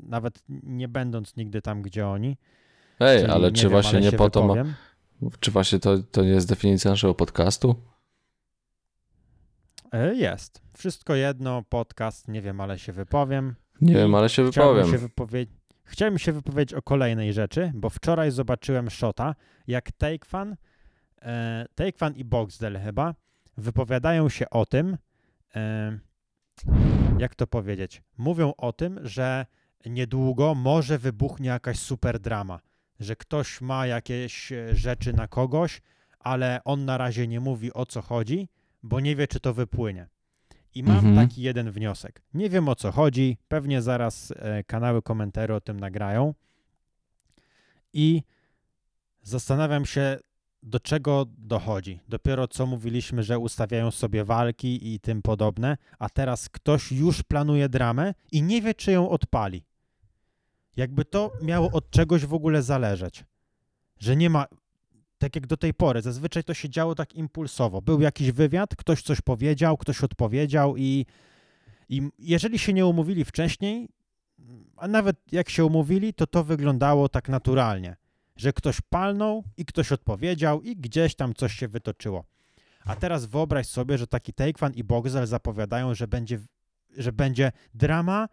nawet 0.03 0.43
nie 0.63 0.89
będąc 0.89 1.37
nigdy 1.37 1.63
tam, 1.63 1.83
gdzie 1.83 2.09
oni. 2.09 2.37
Ej, 3.01 3.21
czyli 3.21 3.33
ale 3.33 3.53
czy 3.53 3.63
wiem, 3.63 3.71
właśnie 3.71 3.99
ale 3.99 4.01
nie 4.01 4.13
po 4.13 4.31
to 4.31 4.47
ma. 4.47 4.55
Czy 5.41 5.51
właśnie 5.51 5.79
to, 5.79 5.99
to 5.99 6.23
nie 6.23 6.29
jest 6.29 6.49
definicja 6.49 6.91
naszego 6.91 7.15
podcastu? 7.15 7.75
E, 9.93 10.15
Jest. 10.15 10.63
Wszystko 10.77 11.15
jedno, 11.15 11.63
podcast, 11.69 12.29
nie 12.29 12.43
wiem, 12.43 12.61
ale 12.61 12.79
się 12.79 12.93
wypowiem. 12.93 13.55
Nie 13.81 13.93
I 13.93 13.97
wiem, 13.97 14.15
ale 14.15 14.29
się 14.29 14.51
Chciałbym 14.51 14.85
wypowiem. 14.85 15.01
się, 15.01 15.09
Chciałem 15.91 16.19
się 16.19 16.33
wypowiedzieć 16.33 16.75
o 16.75 16.83
kolejnej 16.83 17.33
rzeczy, 17.33 17.73
bo 17.75 17.91
wczoraj 17.91 18.31
zobaczyłem 18.31 18.91
Shota, 18.91 19.35
jak 19.67 19.93
Takefan, 19.93 20.57
e, 21.23 21.67
i 22.17 22.25
Boxdel 22.25 22.81
chyba 22.81 23.15
wypowiadają 23.57 24.29
się 24.29 24.51
o 24.51 24.67
tym, 24.67 24.99
e, 25.57 25.99
jak 27.19 27.35
to 27.35 27.47
powiedzieć, 27.47 28.03
mówią 28.19 28.53
o 28.57 28.73
tym, 28.73 29.01
że 29.03 29.47
niedługo 29.87 30.55
może 30.55 30.99
wybuchnie 30.99 31.49
jakaś 31.49 31.79
super 31.79 32.21
drama, 32.21 32.61
że 33.01 33.17
ktoś 33.17 33.61
ma 33.61 33.87
jakieś 33.87 34.53
e, 34.53 34.77
rzeczy 34.77 35.13
na 35.13 35.29
kogoś, 35.29 35.83
ale 36.19 36.61
on 36.65 36.85
na 36.85 36.99
razie 36.99 37.29
nie 37.29 37.41
mówi 37.41 37.73
o 37.73 37.87
co 37.87 38.03
chodzi, 38.03 38.49
bo 38.83 39.01
nie 39.01 39.17
wie, 39.17 39.29
czy 39.29 39.41
to 39.41 39.55
wypłynie. 39.55 40.09
I 40.75 40.83
mam 40.83 40.97
Mhm. 40.97 41.17
taki 41.29 41.43
jeden 41.43 41.71
wniosek. 41.71 42.23
Nie 42.35 42.51
wiem 42.51 42.69
o 42.69 42.75
co 42.75 42.93
chodzi, 42.93 43.37
pewnie 43.49 43.83
zaraz 43.83 44.33
e, 44.37 44.65
kanały 44.65 45.03
komentarzy 45.03 45.55
o 45.55 45.61
tym 45.61 45.81
nagrają. 45.81 46.35
I 47.93 48.23
zastanawiam 49.23 49.87
się, 49.87 50.19
do 50.63 50.81
czego 50.81 51.27
dochodzi. 51.39 52.01
Dopiero 52.09 52.49
co 52.49 52.67
mówiliśmy, 52.67 53.23
że 53.23 53.39
ustawiają 53.39 53.91
sobie 53.91 54.25
walki 54.25 54.95
i 54.95 55.01
tym 55.01 55.23
podobne, 55.23 55.77
a 55.99 56.09
teraz 56.09 56.49
ktoś 56.49 56.93
już 56.93 57.23
planuje 57.23 57.69
dramę 57.69 58.15
i 58.33 58.43
nie 58.43 58.63
wie, 58.63 58.75
czy 58.75 58.93
ją 58.93 59.11
odpali. 59.11 59.65
Jakby 60.77 61.05
to 61.05 61.33
miało 61.43 61.71
od 61.71 61.91
czegoś 61.91 62.27
w 62.27 62.35
ogóle 62.35 62.63
zależeć. 62.63 63.25
Że 63.99 64.17
nie 64.17 64.31
ma. 64.31 64.47
Tak 65.21 65.35
jak 65.35 65.47
do 65.47 65.57
tej 65.57 65.75
pory, 65.75 66.03
zazwyczaj 66.03 66.45
to 66.45 66.55
się 66.55 66.69
działo 66.69 66.95
tak 66.95 67.15
impulsowo. 67.15 67.83
Był 67.83 68.01
jakiś 68.01 68.33
wywiad, 68.33 68.77
ktoś 68.77 69.03
coś 69.03 69.21
powiedział, 69.21 69.77
ktoś 69.77 70.05
odpowiedział 70.05 70.77
i, 70.77 71.07
i 71.89 72.03
jeżeli 72.19 72.59
się 72.59 72.73
nie 72.73 72.87
umówili 72.87 73.25
wcześniej, 73.25 73.89
a 74.77 74.89
nawet 74.89 75.17
jak 75.33 75.51
się 75.51 75.65
umówili, 75.65 76.15
to 76.15 76.27
to 76.27 76.45
wyglądało 76.45 77.09
tak 77.09 77.29
naturalnie, 77.29 77.97
że 78.37 78.53
ktoś 78.53 78.81
palnął 78.81 79.45
i 79.57 79.65
ktoś 79.65 79.93
odpowiedział 79.93 80.63
i 80.63 80.77
gdzieś 80.77 81.15
tam 81.15 81.35
coś 81.35 81.55
się 81.55 81.69
wytoczyło. 81.69 82.25
A 82.85 82.97
teraz 82.97 83.27
wyobraź 83.27 83.67
sobie, 83.67 83.99
że 83.99 84.07
taki 84.07 84.33
Takefan 84.33 84.73
i 84.75 84.85
Boxel 84.85 85.27
zapowiadają, 85.27 85.95
że 85.95 86.09
będzie, 86.09 86.41
że 86.97 87.13
będzie 87.13 87.53
drama, 87.75 88.29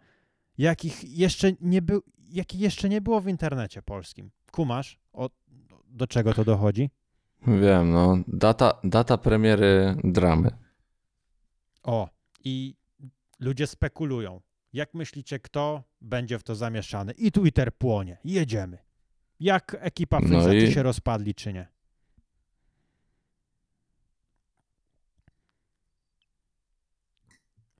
jakich 0.58 1.04
jeszcze 1.04 1.52
nie 1.60 1.82
był, 1.82 2.02
jakich 2.30 2.60
jeszcze 2.60 2.88
nie 2.88 3.00
było 3.00 3.20
w 3.20 3.28
internecie 3.28 3.82
polskim. 3.82 4.30
Kumasz, 4.52 4.98
o, 5.12 5.30
do 5.88 6.06
czego 6.06 6.34
to 6.34 6.44
dochodzi? 6.44 6.90
Wiem, 7.46 7.90
no. 7.92 8.16
Data, 8.28 8.80
data 8.84 9.18
premiery 9.18 9.96
dramy. 10.04 10.50
O, 11.82 12.08
i 12.44 12.74
ludzie 13.40 13.66
spekulują. 13.66 14.40
Jak 14.72 14.94
myślicie, 14.94 15.38
kto 15.38 15.82
będzie 16.00 16.38
w 16.38 16.42
to 16.42 16.54
zamieszany? 16.54 17.12
I 17.12 17.32
Twitter 17.32 17.74
płonie. 17.74 18.18
Jedziemy. 18.24 18.78
Jak 19.40 19.76
ekipa 19.80 20.20
No 20.20 20.28
Freeza, 20.28 20.54
i- 20.54 20.60
czy 20.60 20.72
się 20.72 20.82
rozpadli, 20.82 21.34
czy 21.34 21.52
nie? 21.52 21.68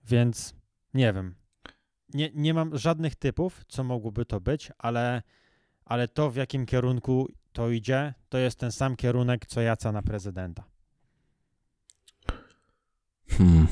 Więc 0.05 0.55
nie 0.95 1.12
wiem. 1.12 1.35
Nie, 2.15 2.31
nie 2.35 2.55
mam 2.55 2.79
żadnych 2.79 3.15
typów, 3.17 3.65
co 3.69 3.85
mogłoby 3.85 4.25
to 4.25 4.41
być, 4.41 4.71
ale, 4.79 5.23
ale 5.85 6.09
to, 6.09 6.31
w 6.31 6.37
jakim 6.37 6.67
kierunku 6.67 7.29
to 7.59 7.71
idzie, 7.71 8.15
to 8.29 8.38
jest 8.38 8.59
ten 8.59 8.73
sam 8.73 8.97
kierunek, 8.97 9.47
co 9.47 9.61
Jaca 9.61 9.93
na 9.93 10.03
prezydenta. 10.03 10.65
Hmm. 13.29 13.67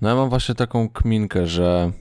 No 0.00 0.08
ja 0.08 0.14
mam 0.14 0.28
właśnie 0.28 0.54
taką 0.54 0.88
kminkę, 0.88 1.46
że 1.46 1.92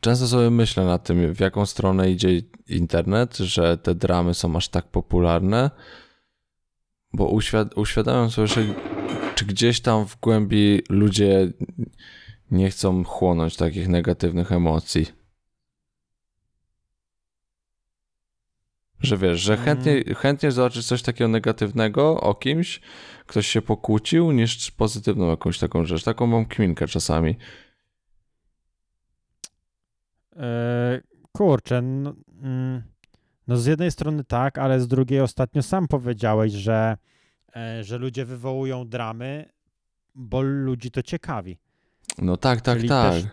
często 0.00 0.26
sobie 0.26 0.50
myślę 0.50 0.84
nad 0.84 1.04
tym, 1.04 1.34
w 1.34 1.40
jaką 1.40 1.66
stronę 1.66 2.10
idzie 2.10 2.28
internet, 2.68 3.36
że 3.36 3.78
te 3.78 3.94
dramy 3.94 4.34
są 4.34 4.56
aż 4.56 4.68
tak 4.68 4.88
popularne, 4.88 5.70
bo 7.12 7.28
uświad 7.28 7.78
uświadamiam 7.78 8.30
sobie, 8.30 8.48
że 8.48 8.60
czy 9.34 9.44
gdzieś 9.44 9.80
tam 9.80 10.06
w 10.06 10.20
głębi 10.20 10.82
ludzie 10.88 11.52
nie 12.50 12.70
chcą 12.70 13.04
chłonąć 13.04 13.56
takich 13.56 13.88
negatywnych 13.88 14.52
emocji. 14.52 15.17
Że 19.00 19.16
wiesz, 19.16 19.40
że 19.40 19.56
chętnie, 19.56 20.02
chętnie 20.14 20.52
zobaczyć 20.52 20.86
coś 20.86 21.02
takiego 21.02 21.28
negatywnego 21.28 22.20
o 22.20 22.34
kimś, 22.34 22.80
ktoś 23.26 23.46
się 23.46 23.62
pokłócił, 23.62 24.32
niż 24.32 24.70
pozytywną 24.70 25.30
jakąś 25.30 25.58
taką 25.58 25.84
rzecz. 25.84 26.04
Taką 26.04 26.26
mam 26.26 26.46
kminkę 26.46 26.86
czasami. 26.86 27.36
E, 30.36 31.00
kurczę, 31.32 31.82
no, 31.82 32.14
mm, 32.42 32.82
no 33.48 33.56
z 33.56 33.66
jednej 33.66 33.90
strony 33.90 34.24
tak, 34.24 34.58
ale 34.58 34.80
z 34.80 34.88
drugiej 34.88 35.20
ostatnio 35.20 35.62
sam 35.62 35.88
powiedziałeś, 35.88 36.52
że, 36.52 36.96
e, 37.56 37.84
że 37.84 37.98
ludzie 37.98 38.24
wywołują 38.24 38.88
dramy, 38.88 39.50
bo 40.14 40.42
ludzi 40.42 40.90
to 40.90 41.02
ciekawi. 41.02 41.58
No 42.18 42.36
tak, 42.36 42.60
tak, 42.60 42.76
Czyli 42.76 42.88
tak. 42.88 43.12
też- 43.12 43.24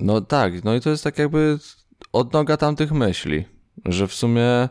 No 0.00 0.20
tak, 0.20 0.64
no 0.64 0.74
i 0.74 0.80
to 0.80 0.90
jest 0.90 1.04
tak 1.04 1.18
jakby 1.18 1.58
odnoga 2.12 2.56
tamtych 2.56 2.92
myśli, 2.92 3.44
że 3.84 4.08
w 4.08 4.14
sumie, 4.14 4.68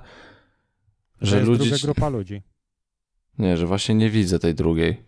Że, 1.21 1.27
że 1.27 1.37
jest 1.37 1.47
ludzi... 1.49 1.69
druga 1.69 1.77
grupa 1.83 2.09
ludzi. 2.09 2.41
Nie, 3.39 3.57
że 3.57 3.65
właśnie 3.65 3.95
nie 3.95 4.09
widzę 4.09 4.39
tej 4.39 4.55
drugiej. 4.55 5.03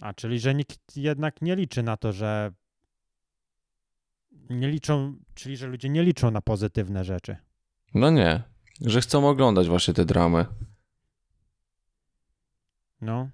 A, 0.00 0.14
czyli 0.14 0.38
że 0.38 0.54
nikt 0.54 0.96
jednak 0.96 1.42
nie 1.42 1.56
liczy 1.56 1.82
na 1.82 1.96
to, 1.96 2.12
że 2.12 2.52
nie 4.50 4.68
liczą, 4.68 5.16
czyli 5.34 5.56
że 5.56 5.66
ludzie 5.66 5.88
nie 5.88 6.02
liczą 6.02 6.30
na 6.30 6.40
pozytywne 6.40 7.04
rzeczy. 7.04 7.36
No 7.94 8.10
nie, 8.10 8.42
że 8.80 9.00
chcą 9.00 9.28
oglądać 9.28 9.68
właśnie 9.68 9.94
te 9.94 10.04
dramy. 10.04 10.46
No. 13.00 13.30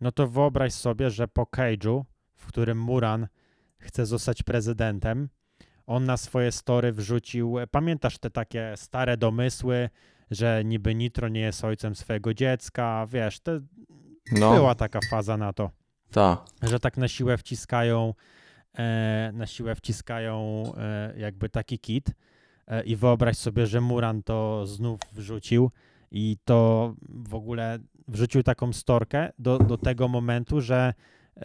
No 0.00 0.12
to 0.12 0.28
wyobraź 0.28 0.72
sobie, 0.72 1.10
że 1.10 1.28
po 1.28 1.42
Cage'u, 1.42 2.02
w 2.34 2.46
którym 2.46 2.78
Muran 2.78 3.28
chce 3.78 4.06
zostać 4.06 4.42
prezydentem, 4.42 5.28
on 5.86 6.04
na 6.04 6.16
swoje 6.16 6.52
story 6.52 6.92
wrzucił, 6.92 7.56
pamiętasz 7.70 8.18
te 8.18 8.30
takie 8.30 8.72
stare 8.76 9.16
domysły, 9.16 9.88
że 10.30 10.62
niby 10.64 10.94
Nitro 10.94 11.28
nie 11.28 11.40
jest 11.40 11.64
ojcem 11.64 11.94
swojego 11.94 12.34
dziecka, 12.34 13.06
wiesz, 13.10 13.40
to 13.40 13.52
No, 14.32 14.54
była 14.54 14.74
taka 14.74 14.98
faza 15.10 15.36
na 15.36 15.52
to, 15.52 15.70
ta. 16.10 16.44
że 16.62 16.80
tak 16.80 16.96
na 16.96 17.08
siłę 17.08 17.38
wciskają 17.38 18.14
e, 18.78 19.30
na 19.34 19.46
siłę 19.46 19.74
wciskają 19.74 20.62
e, 20.76 21.14
jakby 21.18 21.48
taki 21.48 21.78
kit 21.78 22.10
e, 22.66 22.82
i 22.82 22.96
wyobraź 22.96 23.36
sobie, 23.36 23.66
że 23.66 23.80
Muran 23.80 24.22
to 24.22 24.66
znów 24.66 25.00
wrzucił 25.12 25.70
i 26.10 26.36
to 26.44 26.94
w 27.08 27.34
ogóle 27.34 27.78
wrzucił 28.08 28.42
taką 28.42 28.72
storkę 28.72 29.32
do, 29.38 29.58
do 29.58 29.78
tego 29.78 30.08
momentu, 30.08 30.60
że 30.60 30.76
e, 30.76 30.94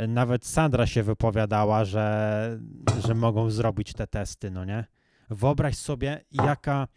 nawet 0.08 0.46
Sandra 0.46 0.88
się 0.88 1.04
wypowiadała, 1.04 1.86
że, 1.86 2.60
że 3.08 3.16
mogą 3.16 3.50
zrobić 3.50 3.94
te 3.94 4.08
testy, 4.08 4.52
no 4.52 4.66
nie? 4.66 4.86
Wyobraź 5.30 5.76
sobie, 5.78 6.26
jaka, 6.32 6.88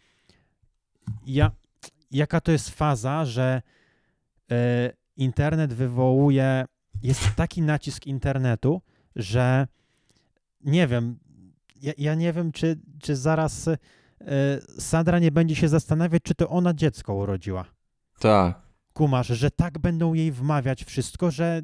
ja, 1.25 1.51
jaka 2.11 2.41
to 2.41 2.51
jest 2.51 2.69
faza, 2.69 3.25
że 3.25 3.61
e, 4.51 4.91
internet 5.17 5.73
wywołuje, 5.73 6.65
jest 7.03 7.35
taki 7.35 7.61
nacisk 7.61 8.07
internetu, 8.07 8.81
że 9.15 9.67
nie 10.61 10.87
wiem, 10.87 11.19
ja, 11.81 11.93
ja 11.97 12.15
nie 12.15 12.33
wiem, 12.33 12.51
czy, 12.51 12.79
czy 13.01 13.15
zaraz 13.15 13.67
e, 13.67 13.77
Sandra 14.79 15.19
nie 15.19 15.31
będzie 15.31 15.55
się 15.55 15.67
zastanawiać, 15.67 16.23
czy 16.23 16.35
to 16.35 16.49
ona 16.49 16.73
dziecko 16.73 17.15
urodziła. 17.15 17.65
Tak. 18.19 18.61
Kumasz, 18.93 19.27
że 19.27 19.51
tak 19.51 19.79
będą 19.79 20.13
jej 20.13 20.31
wmawiać 20.31 20.83
wszystko, 20.83 21.31
że, 21.31 21.61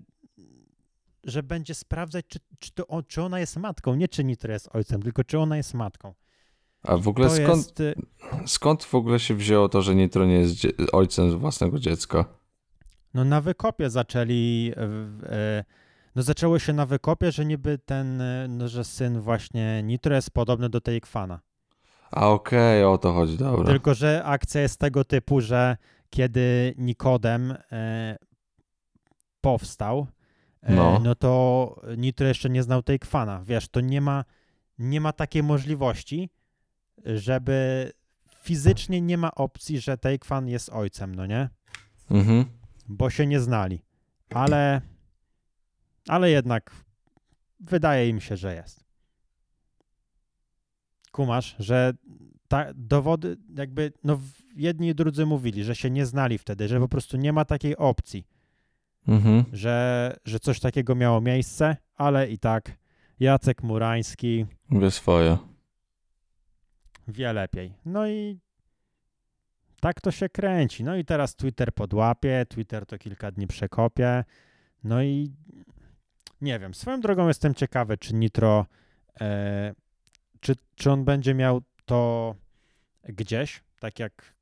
że 1.27 1.43
będzie 1.43 1.73
sprawdzać, 1.73 2.25
czy, 2.27 2.39
czy, 2.59 2.71
to, 2.71 3.03
czy 3.07 3.21
ona 3.21 3.39
jest 3.39 3.57
matką. 3.57 3.95
Nie 3.95 4.07
czy 4.07 4.23
Nitro 4.23 4.53
jest 4.53 4.69
ojcem, 4.73 5.03
tylko 5.03 5.23
czy 5.23 5.39
ona 5.39 5.57
jest 5.57 5.73
matką. 5.73 6.13
A 6.83 6.97
w 6.97 7.07
ogóle 7.07 7.29
skąd, 7.29 7.57
jest, 7.57 7.79
y, 7.79 7.95
skąd 8.45 8.83
w 8.83 8.95
ogóle 8.95 9.19
się 9.19 9.35
wzięło 9.35 9.69
to, 9.69 9.81
że 9.81 9.95
Nitro 9.95 10.25
nie 10.25 10.39
jest 10.39 10.67
ojcem 10.91 11.39
własnego 11.39 11.79
dziecka? 11.79 12.25
no 13.17 13.25
na 13.25 13.41
wykopie 13.41 13.89
zaczęli, 13.89 14.73
e, 15.29 15.63
no 16.15 16.23
zaczęło 16.23 16.59
się 16.59 16.73
na 16.73 16.85
wykopie, 16.85 17.31
że 17.31 17.45
niby 17.45 17.77
ten, 17.85 18.21
e, 18.21 18.47
no 18.49 18.67
że 18.67 18.83
syn 18.83 19.21
właśnie 19.21 19.83
Nitro 19.83 20.15
jest 20.15 20.31
podobny 20.31 20.69
do 20.69 20.81
tej 20.81 21.01
Kwana. 21.01 21.39
A 22.11 22.29
okej, 22.29 22.83
o 22.83 22.97
to 22.97 23.13
chodzi, 23.13 23.37
dobra. 23.37 23.65
Tylko, 23.65 23.93
że 23.93 24.23
akcja 24.23 24.61
jest 24.61 24.79
tego 24.79 25.03
typu, 25.03 25.41
że 25.41 25.77
kiedy 26.09 26.73
Nikodem 26.77 27.53
e, 27.71 28.17
powstał, 29.41 30.07
No. 30.63 30.99
no. 31.03 31.15
to 31.15 31.81
Nitro 31.97 32.27
jeszcze 32.27 32.49
nie 32.49 32.63
znał 32.63 32.83
tej 32.83 32.99
kwana. 32.99 33.43
Wiesz, 33.43 33.67
to 33.67 33.81
nie 33.81 34.01
ma, 34.01 34.25
nie 34.79 35.01
ma 35.01 35.13
takiej 35.13 35.43
możliwości, 35.43 36.29
żeby 37.05 37.91
fizycznie 38.41 39.01
nie 39.01 39.17
ma 39.17 39.35
opcji, 39.35 39.79
że 39.79 39.97
tej 39.97 40.19
kwan 40.19 40.47
jest 40.47 40.69
ojcem, 40.69 41.15
no 41.15 41.25
nie? 41.25 41.49
Mhm. 42.11 42.45
Bo 42.87 43.09
się 43.09 43.27
nie 43.27 43.39
znali. 43.39 43.81
Ale, 44.29 44.81
ale 46.07 46.29
jednak 46.29 46.71
wydaje 47.59 48.09
im 48.09 48.19
się, 48.19 48.37
że 48.37 48.55
jest. 48.55 48.83
Kumasz, 51.11 51.55
że 51.59 51.93
ta, 52.47 52.65
dowody, 52.75 53.37
jakby, 53.55 53.93
no 54.03 54.19
jedni 54.55 54.89
i 54.89 54.95
drudzy 54.95 55.25
mówili, 55.25 55.63
że 55.63 55.75
się 55.75 55.89
nie 55.89 56.05
znali 56.05 56.37
wtedy, 56.37 56.67
że 56.67 56.79
po 56.79 56.87
prostu 56.87 57.17
nie 57.17 57.33
ma 57.33 57.45
takiej 57.45 57.77
opcji, 57.77 58.27
Mhm. 59.07 59.43
że, 59.53 60.15
że 60.25 60.39
coś 60.39 60.59
takiego 60.59 60.95
miało 60.95 61.21
miejsce, 61.21 61.77
ale 61.95 62.29
i 62.29 62.39
tak 62.39 62.71
Jacek 63.19 63.63
Murański 63.63 64.45
Wie 64.71 64.91
swoje. 64.91 65.37
wie 67.07 67.33
lepiej. 67.33 67.73
No 67.85 68.07
i 68.07 68.39
tak 69.81 70.01
to 70.01 70.11
się 70.11 70.29
kręci. 70.29 70.83
No 70.83 70.95
i 70.95 71.05
teraz 71.05 71.35
Twitter 71.35 71.73
podłapie, 71.73 72.45
Twitter 72.49 72.85
to 72.85 72.97
kilka 72.97 73.31
dni 73.31 73.47
przekopie. 73.47 74.23
No 74.83 75.03
i 75.03 75.33
nie 76.41 76.59
wiem, 76.59 76.73
swoją 76.73 76.99
drogą 77.01 77.27
jestem 77.27 77.53
ciekawy, 77.53 77.97
czy 77.97 78.15
Nitro, 78.15 78.65
e, 79.21 79.73
czy, 80.39 80.55
czy 80.75 80.91
on 80.91 81.05
będzie 81.05 81.33
miał 81.33 81.61
to 81.85 82.35
gdzieś, 83.03 83.63
tak 83.79 83.99
jak, 83.99 84.33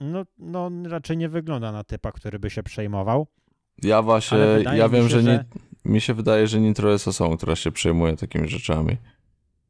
no, 0.00 0.24
no 0.38 0.70
raczej 0.88 1.16
nie 1.16 1.28
wygląda 1.28 1.72
na 1.72 1.84
typa, 1.84 2.12
który 2.12 2.38
by 2.38 2.50
się 2.50 2.62
przejmował. 2.62 3.26
Ja 3.82 4.02
właśnie, 4.02 4.38
ja 4.74 4.88
wiem, 4.88 5.08
się, 5.08 5.08
że, 5.08 5.22
nie, 5.22 5.44
mi 5.84 6.00
się 6.00 6.14
wydaje, 6.14 6.46
że 6.46 6.60
Nitro 6.60 6.92
jest 6.92 7.08
osobą, 7.08 7.36
która 7.36 7.56
się 7.56 7.72
przejmuje 7.72 8.16
takimi 8.16 8.48
rzeczami. 8.48 8.96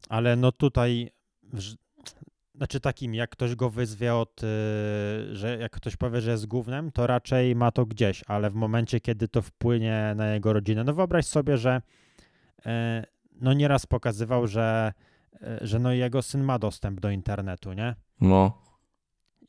Ale 0.08 0.36
no 0.36 0.52
tutaj, 0.52 1.10
znaczy 2.54 2.80
takim, 2.80 3.14
jak 3.14 3.30
ktoś 3.30 3.54
go 3.54 3.70
wyzwie 3.70 4.14
od, 4.14 4.42
y, 4.42 4.46
że 5.36 5.58
jak 5.60 5.72
ktoś 5.72 5.96
powie, 5.96 6.20
że 6.20 6.30
jest 6.30 6.46
głównym, 6.46 6.92
to 6.92 7.06
raczej 7.06 7.56
ma 7.56 7.70
to 7.70 7.86
gdzieś, 7.86 8.24
ale 8.26 8.50
w 8.50 8.54
momencie, 8.54 9.00
kiedy 9.00 9.28
to 9.28 9.42
wpłynie 9.42 10.12
na 10.16 10.34
jego 10.34 10.52
rodzinę, 10.52 10.84
no 10.84 10.94
wyobraź 10.94 11.26
sobie, 11.26 11.56
że 11.56 11.82
e, 12.66 13.04
no 13.40 13.52
nieraz 13.52 13.86
pokazywał, 13.86 14.46
że, 14.46 14.92
e, 15.42 15.58
że 15.62 15.78
no 15.78 15.92
jego 15.92 16.22
syn 16.22 16.42
ma 16.42 16.58
dostęp 16.58 17.00
do 17.00 17.10
internetu, 17.10 17.72
nie? 17.72 17.94
No, 18.20 18.62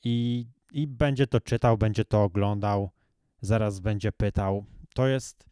I, 0.03 0.45
I 0.71 0.87
będzie 0.87 1.27
to 1.27 1.39
czytał, 1.39 1.77
będzie 1.77 2.05
to 2.05 2.23
oglądał, 2.23 2.89
zaraz 3.41 3.79
będzie 3.79 4.11
pytał. 4.11 4.65
To 4.93 5.07
jest. 5.07 5.45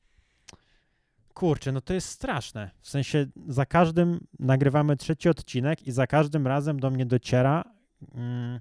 Kurczę, 1.33 1.71
no 1.71 1.81
to 1.81 1.93
jest 1.93 2.07
straszne. 2.09 2.71
W 2.81 2.89
sensie 2.89 3.25
za 3.47 3.65
każdym 3.65 4.27
nagrywamy 4.39 4.97
trzeci 4.97 5.29
odcinek 5.29 5.87
i 5.87 5.91
za 5.91 6.07
każdym 6.07 6.47
razem 6.47 6.79
do 6.79 6.89
mnie 6.89 7.05
dociera, 7.05 7.63
mm, 8.15 8.59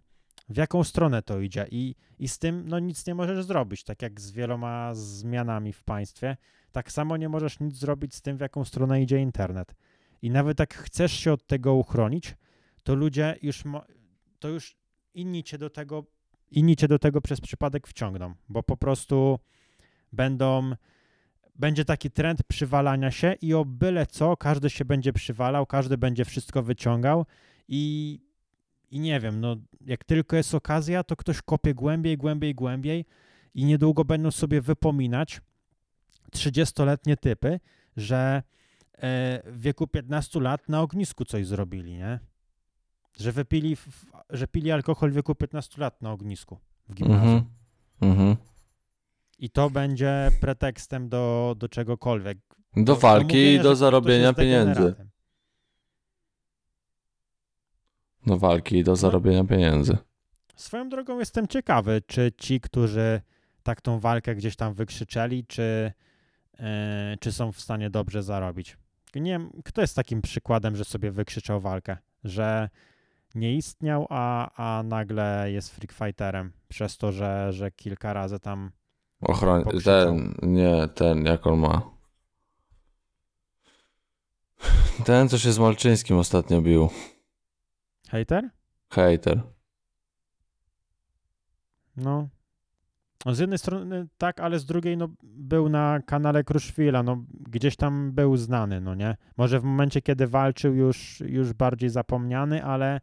w 0.49 0.57
jaką 0.57 0.85
stronę 0.85 1.23
to 1.23 1.41
idzie. 1.41 1.67
I, 1.71 1.95
I 2.19 2.29
z 2.29 2.39
tym 2.39 2.69
no 2.69 2.79
nic 2.79 3.07
nie 3.07 3.15
możesz 3.15 3.45
zrobić. 3.45 3.85
Tak 3.85 4.03
jak 4.03 4.21
z 4.21 4.31
wieloma 4.31 4.95
zmianami 4.95 5.73
w 5.73 5.85
państwie, 5.85 6.37
tak 6.73 6.93
samo 6.93 7.17
nie 7.17 7.29
możesz 7.29 7.61
nic 7.61 7.75
zrobić 7.75 8.15
z 8.15 8.23
tym, 8.23 8.37
w 8.37 8.41
jaką 8.41 8.65
stronę 8.65 9.03
idzie 9.03 9.19
internet. 9.19 9.75
I 10.23 10.31
nawet 10.31 10.61
jak 10.61 10.75
chcesz 10.75 11.13
się 11.13 11.33
od 11.33 11.47
tego 11.47 11.75
uchronić, 11.75 12.37
to 12.83 12.95
ludzie 12.95 13.39
już, 13.43 13.65
to 14.39 14.49
już 14.49 14.77
inni 15.15 15.45
cię 15.45 15.59
do 15.59 15.71
tego, 15.71 16.07
inni 16.53 16.77
cię 16.77 16.89
do 16.89 16.99
tego 16.99 17.21
przez 17.21 17.41
przypadek 17.41 17.87
wciągną, 17.87 18.35
bo 18.49 18.63
po 18.63 18.77
prostu 18.77 19.39
będą, 20.13 20.73
będzie 21.55 21.85
taki 21.85 22.11
trend 22.11 22.43
przywalania 22.43 23.11
się 23.11 23.35
i 23.43 23.55
o 23.55 23.65
byle 23.65 24.07
co, 24.07 24.37
każdy 24.37 24.71
się 24.71 24.85
będzie 24.85 25.13
przywalał, 25.13 25.67
każdy 25.67 25.99
będzie 25.99 26.25
wszystko 26.25 26.63
wyciągał 26.63 27.27
i, 27.69 28.21
i 28.91 29.01
nie 29.01 29.21
wiem, 29.21 29.41
no 29.41 29.57
jak 29.87 30.05
tylko 30.05 30.37
jest 30.37 30.55
okazja, 30.55 31.05
to 31.05 31.17
ktoś 31.17 31.43
kopie 31.43 31.75
głębiej, 31.75 32.17
głębiej, 32.17 32.55
głębiej 32.55 33.05
i 33.55 33.65
niedługo 33.65 34.05
będą 34.05 34.31
sobie 34.31 34.61
wypominać 34.61 35.41
30-letnie 36.33 37.17
typy, 37.17 37.61
że 37.97 38.43
e, 38.93 39.43
w 39.47 39.61
wieku 39.61 39.87
15 39.87 40.41
lat 40.41 40.69
na 40.69 40.81
ognisku 40.81 41.25
coś 41.25 41.47
zrobili, 41.47 41.95
nie? 41.95 42.19
Że 43.21 43.33
wypili, 43.33 43.77
że 44.31 44.47
pili 44.49 44.71
alkohol 44.73 45.11
w 45.11 45.15
wieku 45.15 45.35
15 45.35 45.81
lat 45.81 46.03
na 46.03 46.13
ognisku 46.13 46.59
w 46.89 46.95
gimnazjum. 46.95 47.31
mhm. 47.33 47.45
Mhm. 48.01 48.37
I 49.39 49.51
to 49.51 49.71
będzie 49.71 50.31
pretekstem 50.41 51.09
do, 51.09 51.55
do 51.59 51.69
czegokolwiek. 51.69 52.39
Do 52.77 52.83
Do- 52.83 52.97
walki 52.97 53.37
i 53.55 53.61
do 53.61 53.77
zarobienia 53.77 54.33
pieniędzy. 54.33 54.95
Do 58.27 58.39
walki 58.39 58.77
i 58.79 58.85
do 58.85 58.97
zarobienia 58.97 59.45
pieniędzy. 59.45 59.97
Swoją 60.57 60.89
drogą 60.89 61.19
jestem 61.19 61.49
ciekawy, 61.49 62.03
czy 62.07 62.33
ci, 62.39 62.61
którzy 62.61 63.21
tak 63.63 63.81
tą 63.81 64.01
walkę 64.01 64.35
gdzieś 64.35 64.57
tam 64.57 64.75
wykrzyczeli, 64.75 65.47
czy, 65.47 65.93
e, 66.59 67.17
czy 67.21 67.33
są 67.33 67.53
w 67.53 67.61
stanie 67.61 67.91
dobrze 67.91 68.23
zarobić. 68.23 68.77
Nie 69.15 69.31
wiem, 69.33 69.51
kto 69.65 69.81
jest 69.81 69.97
takim 69.97 70.23
przykładem, 70.23 70.77
że 70.77 70.85
sobie 70.85 71.11
wykrzyczał 71.11 71.61
walkę, 71.61 71.97
że 72.25 72.69
nie 73.35 73.57
istniał, 73.57 74.07
a, 74.11 74.51
a 74.57 74.83
nagle 74.83 75.53
jest 75.53 75.75
freak 75.75 75.93
fighterem 75.93 76.53
przez 76.69 76.99
to, 76.99 77.13
że, 77.13 77.53
że 77.53 77.71
kilka 77.71 78.13
razy 78.13 78.41
tam. 78.41 78.71
Pokrzyczał. 79.21 79.83
Ten, 79.85 80.35
nie, 80.43 80.89
ten, 80.95 81.25
jak 81.25 81.47
on 81.47 81.59
ma. 81.59 81.83
Ten, 85.05 85.29
co 85.29 85.39
się 85.39 85.53
z 85.53 85.59
Malczyńskim 85.59 86.17
ostatnio 86.17 86.63
bił. 86.63 86.89
Hater? 88.09 88.51
Hater. 88.89 89.43
No. 91.97 92.29
No 93.27 93.35
Z 93.35 93.39
jednej 93.39 93.59
strony 93.59 94.07
tak, 94.19 94.41
ale 94.41 94.59
z 94.59 94.65
drugiej 94.65 94.97
no, 94.97 95.09
był 95.23 95.69
na 95.69 96.01
kanale 96.07 96.45
Kruszwila, 96.45 97.03
no 97.03 97.25
gdzieś 97.51 97.77
tam 97.77 98.13
był 98.13 98.37
znany, 98.37 98.81
no 98.81 98.95
nie? 98.95 99.17
Może 99.37 99.61
w 99.61 99.65
momencie, 99.65 100.03
kiedy 100.03 100.27
walczył 100.27 100.75
już, 100.75 101.21
już 101.21 101.53
bardziej 101.53 101.91
zapomniany, 101.91 102.65
ale, 102.65 103.01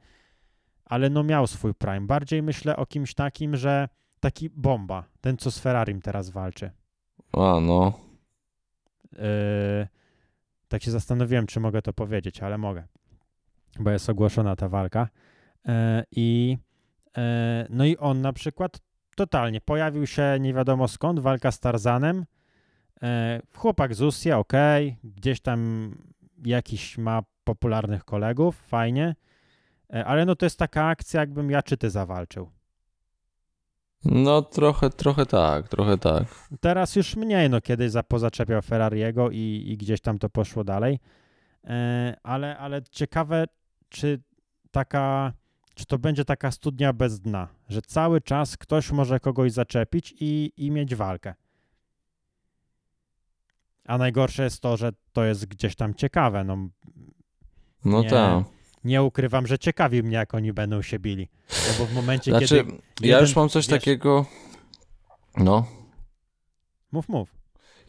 ale 0.90 1.10
no 1.10 1.24
miał 1.24 1.48
swój 1.48 1.74
prime. 1.74 2.02
Bardziej 2.02 2.44
myślę 2.44 2.76
o 2.76 2.86
kimś 2.86 3.14
takim, 3.14 3.56
że 3.56 3.90
taki 4.20 4.50
bomba, 4.50 5.04
ten 5.22 5.38
co 5.38 5.52
z 5.52 5.60
Ferrarim 5.60 6.02
teraz 6.02 6.30
walczy. 6.30 6.72
A, 7.34 7.60
no. 7.62 7.94
Yy, 9.12 9.88
tak 10.68 10.84
się 10.84 10.92
zastanowiłem, 10.92 11.48
czy 11.48 11.60
mogę 11.60 11.82
to 11.82 11.94
powiedzieć, 11.94 12.44
ale 12.44 12.58
mogę, 12.58 12.84
bo 13.80 13.92
jest 13.92 14.10
ogłoszona 14.10 14.56
ta 14.56 14.70
walka. 14.70 15.10
Yy, 15.66 15.74
I 16.12 16.58
yy, 17.18 17.24
no 17.70 17.86
i 17.86 17.98
on 17.98 18.22
na 18.22 18.34
przykład 18.34 18.80
totalnie 19.16 19.62
pojawił 19.62 20.08
się 20.08 20.38
nie 20.40 20.54
wiadomo 20.54 20.88
skąd, 20.88 21.20
walka 21.20 21.52
z 21.52 21.60
Tarzanem. 21.60 22.26
Yy, 23.02 23.08
chłopak 23.56 23.96
z 23.96 24.02
Usja, 24.02 24.38
ok, 24.38 24.54
gdzieś 25.04 25.42
tam 25.42 25.92
jakiś 26.46 26.98
ma 26.98 27.24
popularnych 27.44 28.06
kolegów, 28.06 28.56
fajnie, 28.56 29.16
ale 29.90 30.26
no 30.26 30.36
to 30.36 30.46
jest 30.46 30.60
taka 30.60 30.86
akcja, 30.86 31.20
jakbym 31.20 31.52
ja 31.52 31.64
czy 31.64 31.78
ty 31.78 31.90
zawalczył. 31.90 32.50
No 34.06 34.42
trochę, 34.42 34.90
trochę 34.90 35.26
tak, 35.26 35.68
trochę 35.68 35.98
tak. 35.98 36.24
Teraz 36.60 36.96
już 36.96 37.16
mniej, 37.16 37.50
no 37.50 37.62
kiedyś 37.62 37.92
za, 37.92 38.04
pozaczepiał 38.04 38.62
Ferrariego 38.62 39.30
i, 39.32 39.64
i 39.68 39.78
gdzieś 39.78 40.02
tam 40.02 40.20
to 40.20 40.30
poszło 40.30 40.64
dalej, 40.64 41.00
e, 41.64 42.18
ale, 42.24 42.58
ale 42.58 42.82
ciekawe, 42.92 43.46
czy 43.90 44.22
taka, 44.72 45.34
czy 45.76 45.86
to 45.86 45.98
będzie 45.98 46.26
taka 46.26 46.52
studnia 46.52 46.94
bez 46.94 47.20
dna, 47.20 47.48
że 47.70 47.82
cały 47.82 48.22
czas 48.22 48.58
ktoś 48.58 48.92
może 48.92 49.20
kogoś 49.20 49.52
zaczepić 49.52 50.16
i, 50.20 50.52
i 50.58 50.72
mieć 50.72 50.96
walkę. 50.96 51.34
A 53.86 53.98
najgorsze 53.98 54.44
jest 54.44 54.62
to, 54.62 54.78
że 54.78 54.92
to 55.14 55.24
jest 55.24 55.46
gdzieś 55.46 55.76
tam 55.76 55.94
ciekawe. 55.94 56.44
No, 56.44 56.58
No 57.86 58.04
tak. 58.04 58.44
Nie 58.84 59.04
ukrywam, 59.04 59.48
że 59.48 59.60
ciekawi 59.60 60.04
mnie, 60.04 60.16
jak 60.16 60.34
oni 60.34 60.54
będą 60.54 60.82
się 60.82 61.00
bili. 61.00 61.30
No 61.50 61.74
bo 61.80 61.86
w 61.86 61.94
momencie, 61.94 62.32
Znaczy, 62.32 62.48
kiedy... 62.48 62.72
ja 62.72 62.78
jeden- 63.02 63.22
już 63.22 63.36
mam 63.36 63.50
coś 63.50 63.68
wiesz- 63.68 63.80
takiego. 63.80 64.26
No. 65.38 65.66
Mów, 66.92 67.10
mów. 67.10 67.30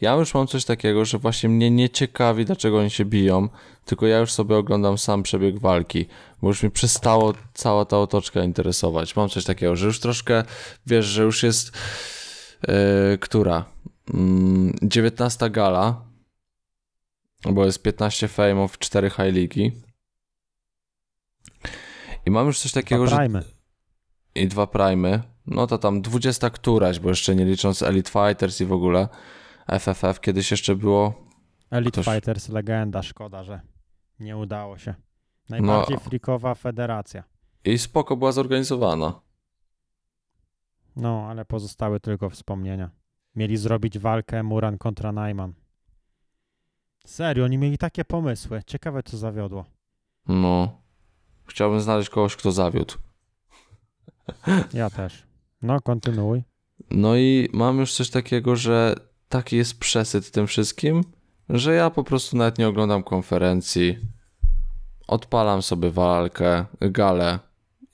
Ja 0.01 0.15
już 0.15 0.35
mam 0.35 0.47
coś 0.47 0.65
takiego, 0.65 1.05
że 1.05 1.19
właśnie 1.19 1.49
mnie 1.49 1.71
nie 1.71 1.91
ciekawi, 1.91 2.45
dlaczego 2.45 2.79
oni 2.79 2.91
się 2.91 3.05
biją, 3.05 3.49
tylko 3.85 4.07
ja 4.07 4.19
już 4.19 4.33
sobie 4.33 4.57
oglądam 4.57 4.99
sam 4.99 5.23
przebieg 5.23 5.59
walki, 5.59 6.07
bo 6.43 6.49
już 6.49 6.63
mi 6.63 6.71
przestało 6.71 7.35
cała 7.55 7.85
ta 7.85 7.99
otoczka 7.99 8.45
interesować. 8.45 9.17
Mam 9.17 9.29
coś 9.29 9.45
takiego, 9.45 9.77
że 9.77 9.87
już 9.87 10.01
troszkę, 10.01 10.45
wiesz, 10.87 11.07
że 11.07 11.23
już 11.23 11.43
jest 11.43 11.73
e, 12.69 13.19
która? 13.19 13.65
Mm, 14.15 14.75
19 14.83 15.51
gala, 15.51 16.05
bo 17.45 17.65
jest 17.67 17.83
15 17.83 18.29
fame'ów, 18.29 18.79
4 18.79 19.11
high 19.11 19.33
ligi. 19.35 19.73
I 22.31 22.33
mam 22.33 22.47
już 22.47 22.59
coś 22.59 22.73
takiego, 22.73 23.07
że 23.07 23.11
Paprajmy. 23.11 23.43
i 24.35 24.49
dwa 24.49 24.67
primy. 24.67 25.23
No 25.47 25.67
to 25.67 25.79
tam 25.79 26.03
20 26.03 26.51
któraś, 26.51 26.99
bo 27.01 27.09
jeszcze 27.09 27.35
nie 27.35 27.45
licząc 27.45 27.83
Elite 27.83 28.11
Fighters 28.11 28.61
i 28.61 28.67
w 28.67 28.73
ogóle 28.73 29.09
FFF 29.79 30.21
kiedyś 30.21 30.51
jeszcze 30.51 30.77
było. 30.77 31.15
Elite 31.71 32.03
Ktoś- 32.03 32.15
Fighters, 32.15 32.49
legenda, 32.49 33.03
szkoda, 33.03 33.45
że 33.45 33.61
nie 34.21 34.37
udało 34.37 34.79
się. 34.79 34.95
Najbardziej 35.49 35.97
No. 35.97 36.01
frikowa 36.01 36.55
federacja. 36.55 37.25
I 37.65 37.79
spoko 37.79 38.17
była 38.17 38.33
zorganizowana. 38.33 39.21
No, 40.97 41.27
ale 41.31 41.45
pozostały 41.45 42.01
tylko 42.01 42.31
wspomnienia. 42.31 42.91
Mieli 43.37 43.57
zrobić 43.57 43.99
walkę 43.99 44.43
Muran 44.43 44.79
kontra 44.79 45.13
Najman. 45.13 45.53
Serio, 47.07 47.45
oni 47.45 47.59
mieli 47.59 47.79
takie 47.79 48.05
pomysły. 48.05 48.63
Ciekawe, 48.67 49.03
co 49.03 49.17
zawiodło. 49.19 49.65
No. 50.29 50.81
Chciałbym 51.51 51.81
znaleźć 51.81 52.11
kogoś, 52.11 52.37
kto 52.37 52.53
zawiódł. 52.53 52.95
Ja 54.73 54.91
też. 54.91 55.27
No, 55.63 55.81
kontynuuj. 55.81 56.43
No 56.91 57.17
i 57.17 57.49
mam 57.53 57.79
już 57.79 57.93
coś 57.93 58.11
takiego, 58.11 58.57
że 58.57 58.95
taki 59.29 59.57
jest 59.57 59.79
przesyt 59.79 60.31
tym 60.31 60.47
wszystkim, 60.47 61.05
że 61.49 61.75
ja 61.75 61.91
po 61.91 62.05
prostu 62.05 62.37
nawet 62.37 62.59
nie 62.59 62.69
oglądam 62.69 63.03
konferencji. 63.03 63.99
Odpalam 65.09 65.63
sobie 65.63 65.91
walkę, 65.91 66.67
galę 66.81 67.39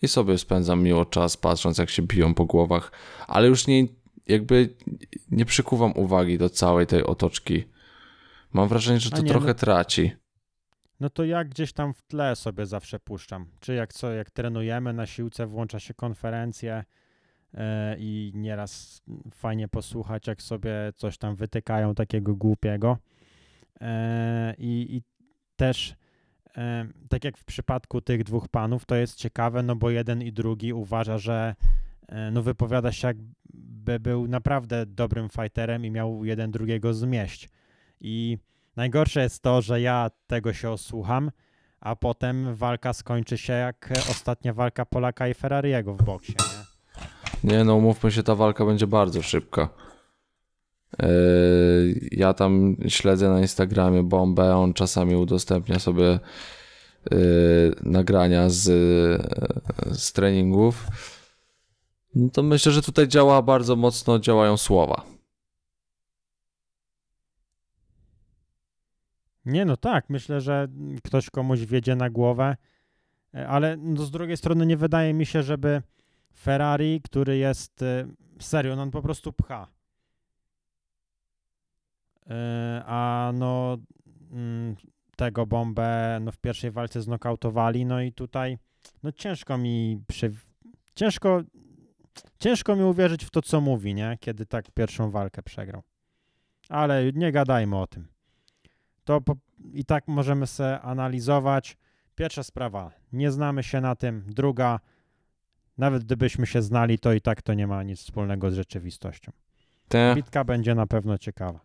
i 0.02 0.08
sobie 0.08 0.38
spędzam 0.38 0.82
miło 0.82 1.04
czas, 1.04 1.36
patrząc 1.36 1.78
jak 1.78 1.90
się 1.90 2.02
biją 2.02 2.34
po 2.34 2.44
głowach, 2.44 2.92
ale 3.26 3.48
już 3.48 3.66
nie, 3.66 3.86
jakby 4.26 4.76
nie 5.30 5.44
przykuwam 5.44 5.92
uwagi 5.96 6.38
do 6.38 6.50
całej 6.50 6.86
tej 6.86 7.04
otoczki. 7.04 7.64
Mam 8.52 8.68
wrażenie, 8.68 9.00
że 9.00 9.10
to 9.10 9.22
nie, 9.22 9.28
trochę 9.28 9.46
no- 9.46 9.54
traci. 9.54 10.12
No 11.00 11.10
to 11.10 11.24
ja 11.24 11.44
gdzieś 11.44 11.72
tam 11.72 11.94
w 11.94 12.02
tle 12.02 12.36
sobie 12.36 12.66
zawsze 12.66 13.00
puszczam. 13.00 13.46
Czy 13.60 13.74
jak 13.74 13.92
co, 13.92 14.12
jak 14.12 14.30
trenujemy 14.30 14.92
na 14.92 15.06
siłce, 15.06 15.46
włącza 15.46 15.80
się 15.80 15.94
konferencje 15.94 16.84
e, 17.54 17.96
i 17.98 18.32
nieraz 18.34 19.02
fajnie 19.30 19.68
posłuchać, 19.68 20.26
jak 20.26 20.42
sobie 20.42 20.72
coś 20.96 21.18
tam 21.18 21.36
wytykają 21.36 21.94
takiego 21.94 22.34
głupiego. 22.34 22.98
E, 23.80 24.54
i, 24.58 25.02
też 25.56 25.94
e, 26.56 26.86
tak 27.08 27.24
jak 27.24 27.36
w 27.38 27.44
przypadku 27.44 28.00
tych 28.00 28.24
dwóch 28.24 28.48
panów, 28.48 28.84
to 28.84 28.94
jest 28.94 29.16
ciekawe, 29.16 29.62
no 29.62 29.76
bo 29.76 29.90
jeden 29.90 30.22
i 30.22 30.32
drugi 30.32 30.72
uważa, 30.72 31.18
że 31.18 31.54
no 32.32 32.42
wypowiada 32.42 32.92
się 32.92 33.08
jakby 33.08 34.00
był 34.00 34.28
naprawdę 34.28 34.86
dobrym 34.86 35.28
fighterem 35.28 35.84
i 35.84 35.90
miał 35.90 36.24
jeden 36.24 36.50
drugiego 36.50 36.94
zmieść. 36.94 37.48
I 38.00 38.38
Najgorsze 38.76 39.22
jest 39.22 39.42
to, 39.42 39.62
że 39.62 39.80
ja 39.80 40.10
tego 40.26 40.52
się 40.52 40.70
osłucham, 40.70 41.30
a 41.80 41.96
potem 41.96 42.54
walka 42.54 42.92
skończy 42.92 43.38
się 43.38 43.52
jak 43.52 43.92
ostatnia 44.10 44.54
walka 44.54 44.84
Polaka 44.86 45.28
i 45.28 45.34
Ferrariego 45.34 45.94
w 45.94 46.02
boksie, 46.02 46.32
nie? 46.32 46.66
Nie 47.52 47.64
no, 47.64 47.74
umówmy 47.74 48.12
się, 48.12 48.22
ta 48.22 48.34
walka 48.34 48.64
będzie 48.64 48.86
bardzo 48.86 49.22
szybka. 49.22 49.68
Yy, 50.98 51.08
ja 52.12 52.34
tam 52.34 52.76
śledzę 52.88 53.28
na 53.28 53.40
Instagramie 53.40 54.02
bombę, 54.02 54.56
on 54.56 54.74
czasami 54.74 55.16
udostępnia 55.16 55.78
sobie 55.78 56.18
yy, 57.10 57.18
nagrania 57.82 58.48
z, 58.48 58.66
yy, 58.66 59.94
z 59.94 60.12
treningów. 60.12 60.86
No 62.14 62.28
to 62.30 62.42
myślę, 62.42 62.72
że 62.72 62.82
tutaj 62.82 63.08
działa 63.08 63.42
bardzo 63.42 63.76
mocno, 63.76 64.18
działają 64.18 64.56
słowa. 64.56 65.15
Nie, 69.46 69.64
no 69.64 69.76
tak, 69.76 70.10
myślę, 70.10 70.40
że 70.40 70.68
ktoś 71.04 71.30
komuś 71.30 71.60
wiedzie 71.60 71.96
na 71.96 72.10
głowę, 72.10 72.56
e, 73.34 73.48
ale 73.48 73.76
no 73.76 74.02
z 74.02 74.10
drugiej 74.10 74.36
strony 74.36 74.66
nie 74.66 74.76
wydaje 74.76 75.14
mi 75.14 75.26
się, 75.26 75.42
żeby 75.42 75.82
Ferrari, 76.38 77.00
który 77.04 77.36
jest 77.36 77.82
e, 77.82 78.06
serio, 78.40 78.76
no 78.76 78.82
on 78.82 78.90
po 78.90 79.02
prostu 79.02 79.32
pcha. 79.32 79.68
E, 82.30 82.82
A 82.86 83.32
no 83.34 83.78
mm, 84.32 84.76
tego 85.16 85.46
bombę 85.46 86.18
no 86.20 86.32
w 86.32 86.38
pierwszej 86.38 86.70
walce 86.70 87.02
znokautowali, 87.02 87.86
no 87.86 88.00
i 88.00 88.12
tutaj 88.12 88.58
no 89.02 89.12
ciężko 89.12 89.58
mi 89.58 90.02
przy... 90.06 90.32
ciężko 90.94 91.42
ciężko 92.38 92.76
mi 92.76 92.82
uwierzyć 92.82 93.24
w 93.24 93.30
to, 93.30 93.42
co 93.42 93.60
mówi, 93.60 93.94
nie? 93.94 94.18
Kiedy 94.20 94.46
tak 94.46 94.70
pierwszą 94.70 95.10
walkę 95.10 95.42
przegrał. 95.42 95.82
Ale 96.68 97.12
nie 97.12 97.32
gadajmy 97.32 97.76
o 97.76 97.86
tym 97.86 98.15
to 99.06 99.20
po, 99.20 99.36
i 99.72 99.84
tak 99.84 100.08
możemy 100.08 100.46
se 100.46 100.80
analizować. 100.80 101.76
Pierwsza 102.14 102.42
sprawa, 102.42 102.90
nie 103.12 103.30
znamy 103.30 103.62
się 103.62 103.80
na 103.80 103.96
tym. 103.96 104.24
Druga, 104.28 104.80
nawet 105.78 106.04
gdybyśmy 106.04 106.46
się 106.46 106.62
znali, 106.62 106.98
to 106.98 107.12
i 107.12 107.20
tak 107.20 107.42
to 107.42 107.54
nie 107.54 107.66
ma 107.66 107.82
nic 107.82 108.00
wspólnego 108.00 108.50
z 108.50 108.54
rzeczywistością. 108.54 109.32
Te, 109.88 110.14
Bitka 110.14 110.44
będzie 110.44 110.74
na 110.74 110.86
pewno 110.86 111.18
ciekawa. 111.18 111.60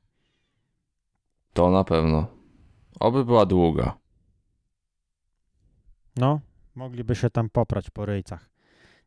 to 1.54 1.72
na 1.72 1.84
pewno. 1.84 2.28
Oby 3.00 3.26
była 3.26 3.46
długa. 3.46 3.98
No, 6.16 6.40
mogliby 6.76 7.16
się 7.16 7.30
tam 7.30 7.50
poprać 7.50 7.90
po 7.90 8.06
ryjcach. 8.06 8.50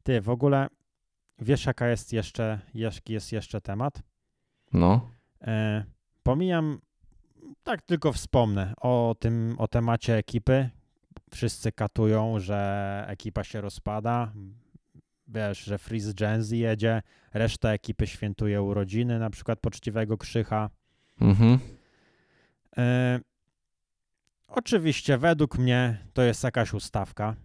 Ty, 0.02 0.20
w 0.20 0.28
ogóle 0.28 0.68
wiesz, 1.38 1.66
jaka 1.66 1.88
jest 1.88 2.12
jeszcze, 2.12 2.60
jaki 2.74 3.12
jest 3.12 3.32
jeszcze 3.32 3.60
temat? 3.60 4.02
No. 4.72 5.10
E, 5.40 5.84
pomijam, 6.22 6.80
tak 7.62 7.82
tylko 7.82 8.12
wspomnę 8.12 8.72
o 8.80 9.16
tym, 9.20 9.54
o 9.58 9.68
temacie 9.68 10.16
ekipy. 10.16 10.70
Wszyscy 11.30 11.72
katują, 11.72 12.40
że 12.40 13.04
ekipa 13.08 13.44
się 13.44 13.60
rozpada. 13.60 14.32
Wiesz, 15.28 15.64
że 15.64 15.78
Freeze 15.78 16.14
Gen 16.14 16.42
Z 16.42 16.50
jedzie, 16.50 17.02
reszta 17.34 17.72
ekipy 17.72 18.06
świętuje 18.06 18.62
urodziny, 18.62 19.18
na 19.18 19.30
przykład 19.30 19.60
poczciwego 19.60 20.18
Krzycha. 20.18 20.70
Mhm. 21.20 21.58
E, 22.76 23.20
oczywiście, 24.48 25.18
według 25.18 25.58
mnie 25.58 25.98
to 26.12 26.22
jest 26.22 26.44
jakaś 26.44 26.74
ustawka. 26.74 27.36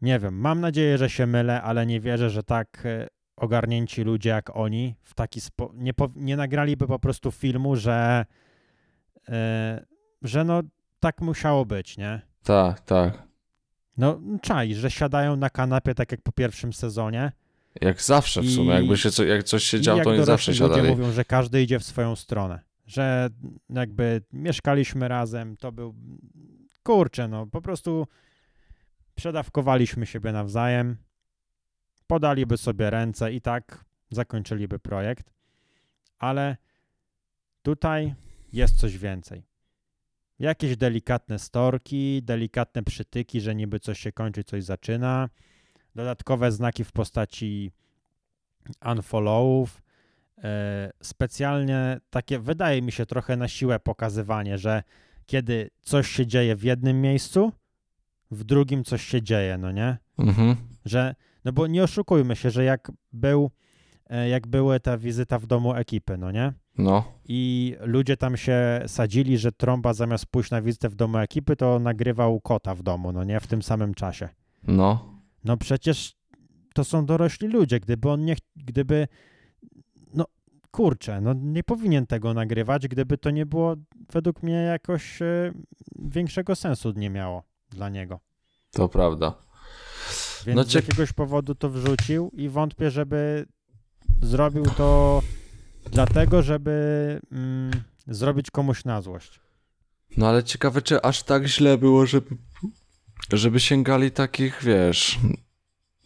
Nie 0.00 0.18
wiem, 0.18 0.34
mam 0.34 0.60
nadzieję, 0.60 0.98
że 0.98 1.10
się 1.10 1.26
mylę, 1.26 1.62
ale 1.62 1.86
nie 1.86 2.00
wierzę, 2.00 2.30
że 2.30 2.42
tak 2.42 2.82
e, 2.86 3.06
ogarnięci 3.36 4.02
ludzie 4.02 4.30
jak 4.30 4.56
oni 4.56 4.94
w 5.02 5.14
taki 5.14 5.40
spo... 5.40 5.72
nie, 5.74 5.92
nie 6.16 6.36
nagraliby 6.36 6.86
po 6.86 6.98
prostu 6.98 7.30
filmu, 7.30 7.76
że 7.76 8.24
że 10.22 10.44
no 10.44 10.62
tak 11.00 11.20
musiało 11.20 11.66
być, 11.66 11.96
nie? 11.98 12.20
Tak, 12.42 12.80
tak. 12.80 13.22
No 13.96 14.20
czaj, 14.42 14.74
że 14.74 14.90
siadają 14.90 15.36
na 15.36 15.50
kanapie 15.50 15.94
tak 15.94 16.12
jak 16.12 16.22
po 16.22 16.32
pierwszym 16.32 16.72
sezonie. 16.72 17.32
Jak 17.80 18.02
zawsze 18.02 18.42
w 18.42 18.50
sumie, 18.50 18.70
I- 18.70 18.74
jakby 18.74 18.96
się 18.96 19.10
co, 19.10 19.24
jak 19.24 19.42
coś 19.44 19.64
się 19.64 19.80
działo, 19.80 20.04
to 20.04 20.10
oni 20.10 20.24
zawsze 20.24 20.52
dorośli 20.52 20.62
ludzie 20.68 20.74
siadali. 20.74 20.96
mówią, 20.96 21.12
że 21.12 21.24
każdy 21.24 21.62
idzie 21.62 21.78
w 21.78 21.84
swoją 21.84 22.16
stronę. 22.16 22.60
Że 22.86 23.28
jakby 23.70 24.22
mieszkaliśmy 24.32 25.08
razem, 25.08 25.56
to 25.56 25.72
był 25.72 25.94
kurczę, 26.82 27.28
no 27.28 27.46
po 27.46 27.62
prostu 27.62 28.06
przedawkowaliśmy 29.14 30.06
siebie 30.06 30.32
nawzajem, 30.32 30.96
podaliby 32.06 32.56
sobie 32.56 32.90
ręce 32.90 33.32
i 33.32 33.40
tak 33.40 33.84
zakończyliby 34.10 34.78
projekt. 34.78 35.32
Ale 36.18 36.56
tutaj 37.62 38.14
jest 38.52 38.78
coś 38.78 38.98
więcej. 38.98 39.46
Jakieś 40.38 40.76
delikatne 40.76 41.38
storki, 41.38 42.22
delikatne 42.22 42.82
przytyki, 42.82 43.40
że 43.40 43.54
niby 43.54 43.80
coś 43.80 43.98
się 43.98 44.12
kończy, 44.12 44.44
coś 44.44 44.64
zaczyna. 44.64 45.28
Dodatkowe 45.94 46.52
znaki 46.52 46.84
w 46.84 46.92
postaci 46.92 47.72
unfollowów. 48.86 49.82
E, 50.44 50.92
specjalnie 51.02 52.00
takie, 52.10 52.38
wydaje 52.38 52.82
mi 52.82 52.92
się, 52.92 53.06
trochę 53.06 53.36
na 53.36 53.48
siłę 53.48 53.80
pokazywanie, 53.80 54.58
że 54.58 54.82
kiedy 55.26 55.70
coś 55.82 56.08
się 56.08 56.26
dzieje 56.26 56.56
w 56.56 56.62
jednym 56.62 57.00
miejscu, 57.00 57.52
w 58.30 58.44
drugim 58.44 58.84
coś 58.84 59.06
się 59.06 59.22
dzieje, 59.22 59.58
no 59.58 59.72
nie? 59.72 59.98
Mhm. 60.18 60.56
Że, 60.84 61.14
no 61.44 61.52
bo 61.52 61.66
nie 61.66 61.82
oszukujmy 61.82 62.36
się, 62.36 62.50
że 62.50 62.64
jak 62.64 62.92
był, 63.12 63.50
e, 64.10 64.28
jak 64.28 64.46
były 64.46 64.80
ta 64.80 64.98
wizyta 64.98 65.38
w 65.38 65.46
domu 65.46 65.74
ekipy, 65.74 66.18
no 66.18 66.30
nie? 66.30 66.52
No. 66.78 67.04
I 67.28 67.74
ludzie 67.80 68.16
tam 68.16 68.36
się 68.36 68.82
sadzili, 68.86 69.38
że 69.38 69.52
trąba 69.52 69.92
zamiast 69.92 70.26
pójść 70.26 70.50
na 70.50 70.62
wizytę 70.62 70.88
w 70.88 70.94
domu 70.94 71.18
ekipy, 71.18 71.56
to 71.56 71.78
nagrywał 71.78 72.40
kota 72.40 72.74
w 72.74 72.82
domu, 72.82 73.12
no 73.12 73.24
nie? 73.24 73.40
W 73.40 73.46
tym 73.46 73.62
samym 73.62 73.94
czasie. 73.94 74.28
No. 74.62 75.14
No 75.44 75.56
przecież 75.56 76.14
to 76.74 76.84
są 76.84 77.06
dorośli 77.06 77.48
ludzie. 77.48 77.80
Gdyby 77.80 78.10
on 78.10 78.24
nie, 78.24 78.36
gdyby, 78.56 79.08
no 80.14 80.24
kurczę, 80.70 81.20
no 81.20 81.32
nie 81.32 81.62
powinien 81.64 82.06
tego 82.06 82.34
nagrywać, 82.34 82.88
gdyby 82.88 83.18
to 83.18 83.30
nie 83.30 83.46
było 83.46 83.76
według 84.12 84.42
mnie 84.42 84.52
jakoś 84.54 85.22
e, 85.22 85.52
większego 85.98 86.56
sensu 86.56 86.92
nie 86.96 87.10
miało 87.10 87.42
dla 87.70 87.88
niego. 87.88 88.20
To 88.70 88.88
prawda. 88.88 89.34
Więc 90.46 90.56
No 90.56 90.64
z 90.64 90.74
jakiegoś 90.74 91.12
powodu 91.12 91.54
to 91.54 91.70
wrzucił 91.70 92.30
i 92.34 92.48
wątpię, 92.48 92.90
żeby 92.90 93.46
zrobił 94.22 94.64
to 94.64 95.22
dlatego, 95.90 96.42
żeby 96.42 97.20
mm, 97.32 97.70
zrobić 98.06 98.50
komuś 98.50 98.84
na 98.84 99.02
złość. 99.02 99.40
No 100.16 100.28
ale 100.28 100.44
ciekawe, 100.44 100.82
czy 100.82 101.02
aż 101.02 101.22
tak 101.22 101.46
źle 101.46 101.78
było, 101.78 102.06
żeby, 102.06 102.36
żeby 103.32 103.60
sięgali 103.60 104.10
takich, 104.10 104.62
wiesz, 104.62 105.18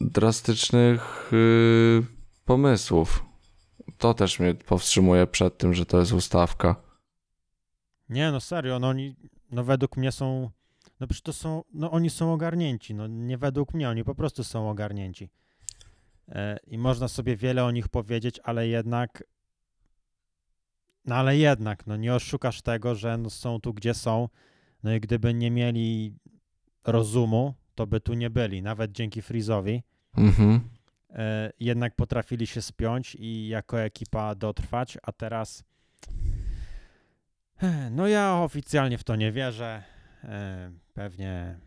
drastycznych 0.01 1.31
yy, 1.33 2.05
pomysłów. 2.45 3.25
To 3.99 4.15
też 4.15 4.39
mnie 4.39 4.55
powstrzymuje 4.55 5.27
przed 5.27 5.59
tym, 5.59 5.75
że 5.75 5.87
to 5.87 6.01
jest 6.01 6.12
ustawka. 6.12 6.77
Nie, 8.09 8.33
no 8.33 8.41
serio, 8.41 8.79
no 8.79 8.89
oni, 8.89 9.17
no 9.51 9.65
według 9.65 9.97
mnie 9.97 10.12
są, 10.12 10.51
no 11.01 11.07
przecież 11.07 11.23
to 11.23 11.33
są, 11.33 11.62
no 11.73 11.91
oni 11.91 12.11
są 12.11 12.33
ogarnięci, 12.33 12.95
no 12.95 13.07
nie 13.07 13.39
według 13.39 13.75
mnie, 13.75 13.89
oni 13.89 14.05
po 14.05 14.15
prostu 14.15 14.45
są 14.45 14.71
ogarnięci. 14.71 15.31
E, 16.29 16.59
I 16.67 16.79
można 16.79 17.09
sobie 17.09 17.37
wiele 17.37 17.65
o 17.65 17.71
nich 17.71 17.89
powiedzieć, 17.89 18.41
ale 18.45 18.69
jednak, 18.69 19.23
no 21.07 21.14
ale 21.14 21.37
jednak, 21.37 21.87
no 21.87 21.97
nie 21.97 22.14
oszukasz 22.14 22.62
tego, 22.62 22.95
że 22.95 23.19
no 23.19 23.31
są 23.31 23.61
tu, 23.61 23.75
gdzie 23.75 23.95
są, 23.95 24.29
no 24.83 24.95
i 24.95 25.01
gdyby 25.01 25.35
nie 25.35 25.51
mieli 25.51 26.14
rozumu, 26.85 27.55
to 27.75 27.87
by 27.87 28.01
tu 28.01 28.14
nie 28.14 28.31
byli, 28.31 28.62
nawet 28.62 28.92
dzięki 28.92 29.23
Freeze'owi. 29.23 29.83
Mhm. 30.16 30.61
e, 31.11 31.53
jednak 31.61 31.95
potrafili 31.95 32.47
się 32.47 32.62
spiąć 32.62 33.14
i 33.14 33.49
jako 33.49 33.81
ekipa 33.81 34.35
dotrwać, 34.35 34.99
a 35.03 35.12
teraz 35.12 35.64
eh, 37.62 37.90
no 37.90 38.09
ja 38.09 38.42
oficjalnie 38.42 38.99
w 38.99 39.05
to 39.05 39.16
nie 39.16 39.33
wierzę. 39.33 39.83
E, 40.25 40.71
Pewnie 40.95 41.59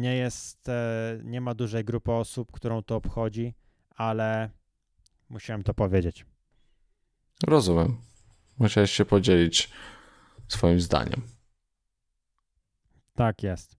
nie 0.00 0.16
jest, 0.16 0.68
e, 0.68 1.18
nie 1.24 1.40
ma 1.40 1.54
dużej 1.54 1.84
grupy 1.84 2.12
osób, 2.12 2.52
którą 2.52 2.82
to 2.82 2.96
obchodzi, 2.96 3.54
ale 3.96 4.50
musiałem 5.28 5.62
to 5.62 5.74
powiedzieć. 5.74 6.26
Rozumiem. 7.46 7.96
Musiałeś 8.58 8.90
się 8.90 9.04
podzielić 9.04 9.70
swoim 10.48 10.80
zdaniem. 10.80 11.22
Tak 13.14 13.42
jest. 13.42 13.76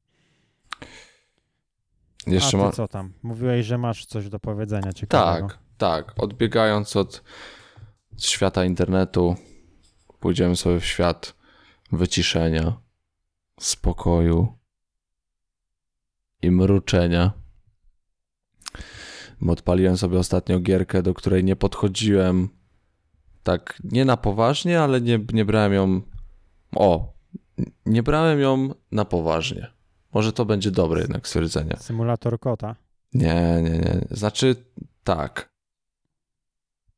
Jeszcze 2.28 2.48
a 2.48 2.52
ty 2.52 2.58
ma... 2.58 2.72
co 2.72 2.88
tam? 2.88 3.14
Mówiłeś, 3.24 3.66
że 3.66 3.78
masz 3.78 4.06
coś 4.06 4.30
do 4.30 4.40
powiedzenia 4.40 4.94
ciekawego. 4.94 5.48
Tak, 5.48 5.58
tak. 5.78 6.14
Odbiegając 6.18 6.96
od 6.96 7.24
świata 8.18 8.66
internetu, 8.66 9.36
pójdziemy 10.20 10.56
sobie 10.56 10.80
w 10.80 10.86
świat 10.86 11.36
wyciszenia, 11.92 12.78
spokoju 13.60 14.58
i 16.42 16.52
mruczenia. 16.52 17.32
Odpaliłem 19.48 19.98
sobie 19.98 20.20
ostatnio 20.20 20.60
gierkę, 20.60 21.04
do 21.04 21.14
której 21.14 21.44
nie 21.44 21.56
podchodziłem 21.56 22.50
tak 23.44 23.82
nie 23.84 24.06
na 24.06 24.18
poważnie, 24.18 24.82
ale 24.82 25.02
nie, 25.02 25.20
nie 25.34 25.46
brałem 25.46 25.74
ją. 25.74 26.02
O, 26.76 27.14
nie 27.86 28.04
brałem 28.04 28.40
ją 28.40 28.70
na 28.92 29.06
poważnie. 29.06 29.72
Może 30.14 30.34
to 30.34 30.46
będzie 30.46 30.72
dobre 30.72 31.02
jednak 31.02 31.28
stwierdzenie. 31.28 31.78
Symulator 31.80 32.40
kota. 32.40 32.76
Nie, 33.14 33.62
nie, 33.64 33.70
nie. 33.70 34.08
Znaczy, 34.12 34.56
tak. 35.04 35.54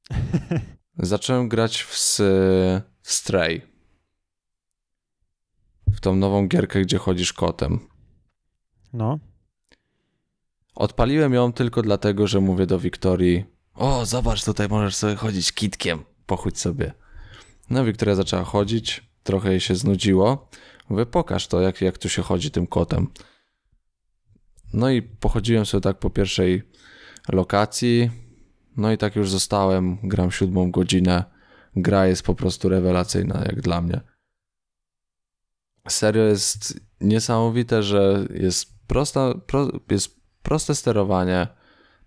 Zacząłem 0.97 1.49
grać 1.49 1.83
w, 1.83 1.95
w 3.01 3.11
Stray. 3.11 3.61
W 5.87 5.99
tą 5.99 6.15
nową 6.15 6.47
gierkę, 6.47 6.81
gdzie 6.81 6.97
chodzisz 6.97 7.33
kotem. 7.33 7.79
No, 8.93 9.19
Odpaliłem 10.75 11.33
ją 11.33 11.53
tylko 11.53 11.81
dlatego, 11.81 12.27
że 12.27 12.41
mówię 12.41 12.65
do 12.65 12.79
Wiktorii: 12.79 13.45
O, 13.73 14.05
zobacz, 14.05 14.45
tutaj 14.45 14.67
możesz 14.67 14.95
sobie 14.95 15.15
chodzić 15.15 15.51
kitkiem. 15.51 16.03
Pochódź 16.25 16.59
sobie. 16.59 16.93
No, 17.69 17.85
Wiktoria 17.85 18.15
zaczęła 18.15 18.43
chodzić, 18.43 19.09
trochę 19.23 19.49
jej 19.49 19.59
się 19.59 19.75
znudziło. 19.75 20.49
Mówię: 20.89 21.05
Pokaż 21.05 21.47
to, 21.47 21.61
jak, 21.61 21.81
jak 21.81 21.97
tu 21.97 22.09
się 22.09 22.21
chodzi 22.21 22.51
tym 22.51 22.67
kotem. 22.67 23.07
No 24.73 24.89
i 24.89 25.01
pochodziłem 25.01 25.65
sobie 25.65 25.81
tak 25.81 25.99
po 25.99 26.09
pierwszej 26.09 26.63
lokacji. 27.29 28.11
No 28.77 28.91
i 28.91 28.97
tak 28.97 29.15
już 29.15 29.29
zostałem. 29.29 29.97
Gram 30.03 30.31
siódmą 30.31 30.71
godzinę. 30.71 31.23
Gra 31.75 32.07
jest 32.07 32.23
po 32.23 32.35
prostu 32.35 32.69
rewelacyjna, 32.69 33.43
jak 33.45 33.61
dla 33.61 33.81
mnie. 33.81 34.01
Serio 35.89 36.23
jest 36.23 36.79
niesamowite, 37.01 37.83
że 37.83 38.27
jest 38.33 38.87
prosta, 38.87 39.33
pro, 39.47 39.67
jest 39.89 40.19
proste 40.43 40.75
sterowanie, 40.75 41.47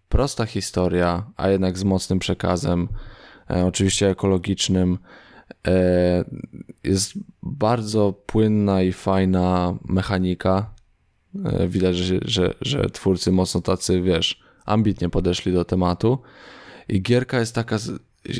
prosta 0.09 0.46
historia, 0.46 1.31
a 1.37 1.48
jednak 1.48 1.78
z 1.78 1.85
mocnym 1.85 2.18
przekazem, 2.18 2.88
oczywiście 3.49 4.11
ekologicznym. 4.11 4.99
E, 5.67 6.25
jest 6.85 7.13
bardzo 7.43 8.13
płynna 8.13 8.83
i 8.83 8.93
fajna 8.93 9.75
mechanika. 9.85 10.71
E, 11.45 11.69
widać, 11.69 11.97
że, 11.97 12.19
że, 12.25 12.55
że 12.61 12.91
twórcy 12.91 13.33
mocno 13.33 13.61
tacy, 13.61 14.03
wiesz, 14.03 14.43
ambitnie 14.65 15.09
podeszli 15.09 15.53
do 15.53 15.65
tematu. 15.65 16.19
I 16.89 17.03
gierka 17.03 17.41
jest 17.41 17.55
taka, 17.55 17.77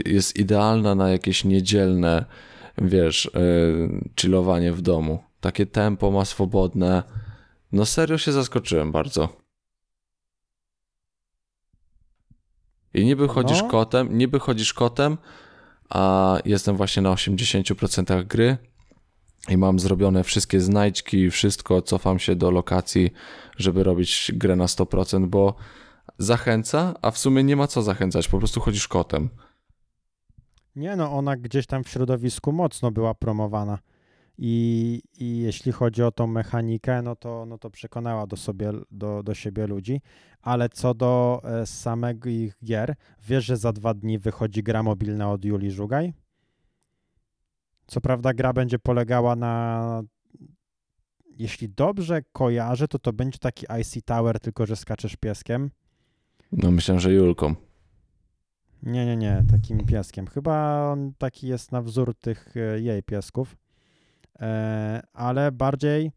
jest 0.07 0.37
idealna 0.37 0.95
na 0.95 1.11
jakieś 1.11 1.45
niedzielne, 1.45 2.25
wiesz, 2.79 3.27
e, 3.27 3.31
chillowanie 4.21 4.73
w 4.73 4.81
domu. 4.81 5.19
Takie 5.41 5.67
tempo 5.67 6.11
ma 6.11 6.25
swobodne. 6.25 7.03
No 7.73 7.87
serio 7.87 8.19
się 8.19 8.33
zaskoczyłem 8.33 8.93
bardzo. 8.93 9.48
I 13.01 13.05
niby 13.05 13.29
chodzisz 13.29 13.63
No. 13.63 13.69
kotem, 13.69 14.19
niby 14.19 14.39
chodzisz 14.39 14.75
kotem, 14.75 15.19
a 15.91 16.37
jestem 16.45 16.77
właśnie 16.77 17.03
na 17.03 17.11
80% 17.11 18.25
gry 18.27 18.57
i 19.49 19.57
mam 19.57 19.79
zrobione 19.79 20.25
wszystkie 20.25 20.61
znajdźki, 20.61 21.31
wszystko, 21.31 21.83
cofam 21.83 22.19
się 22.19 22.37
do 22.37 22.51
lokacji, 22.51 23.11
żeby 23.57 23.83
robić 23.83 24.33
grę 24.35 24.57
na 24.57 24.67
100%, 24.67 25.27
bo 25.27 25.55
zachęca, 26.19 26.95
a 27.03 27.11
w 27.11 27.19
sumie 27.19 27.45
nie 27.45 27.57
ma 27.57 27.67
co 27.67 27.83
zachęcać, 27.83 28.29
po 28.29 28.39
prostu 28.39 28.61
chodzisz 28.61 28.89
kotem. 28.89 29.29
Nie 30.77 30.97
no, 30.97 31.13
ona 31.13 31.37
gdzieś 31.37 31.67
tam 31.67 31.85
w 31.85 31.89
środowisku 31.89 32.53
mocno 32.53 32.91
była 32.91 33.15
promowana. 33.15 33.79
I, 34.39 35.03
I 35.21 35.39
jeśli 35.39 35.73
chodzi 35.73 36.03
o 36.03 36.11
tą 36.11 36.27
mechanikę, 36.27 37.03
no 37.03 37.17
to, 37.17 37.47
no 37.47 37.59
to 37.59 37.71
przekonała 37.71 38.27
do, 38.27 38.37
sobie, 38.37 38.73
do, 38.91 39.23
do 39.23 39.35
siebie 39.35 39.67
ludzi. 39.67 40.01
Ale 40.43 40.69
co 40.69 40.95
do 40.95 41.43
e, 41.45 41.67
samego 41.67 42.29
ich 42.29 42.59
gier, 42.65 42.95
wiesz, 43.29 43.45
że 43.45 43.57
za 43.57 43.73
dwa 43.73 43.95
dni 43.95 44.19
wychodzi 44.19 44.63
gra 44.63 44.83
mobilna 44.83 45.31
od 45.31 45.45
Julii 45.45 45.71
Żugaj? 45.71 46.13
Co 47.87 48.01
prawda 48.01 48.35
gra 48.35 48.53
będzie 48.53 48.79
polegała 48.79 49.37
na... 49.37 50.03
Jeśli 51.39 51.69
dobrze 51.69 52.23
kojarzę, 52.33 52.89
to 52.89 52.99
to 52.99 53.13
będzie 53.13 53.39
taki 53.39 53.67
IC 53.81 54.05
Tower, 54.05 54.41
tylko 54.41 54.67
że 54.67 54.77
skaczesz 54.77 55.17
pieskiem. 55.17 55.71
No 56.53 56.71
myślę, 56.71 57.01
że 57.01 57.13
Julką. 57.13 57.55
Nie, 58.83 59.07
nie, 59.07 59.17
nie, 59.17 59.43
takim 59.51 59.87
pieskiem. 59.87 60.27
Chyba 60.27 60.83
on 60.93 61.13
taki 61.19 61.49
jest 61.49 61.73
na 61.73 61.83
wzór 61.83 62.15
tych 62.15 62.57
e, 62.57 62.81
jej 62.81 63.03
piesków. 63.03 63.57
E, 64.41 65.03
ale 65.13 65.53
bardziej 65.53 66.11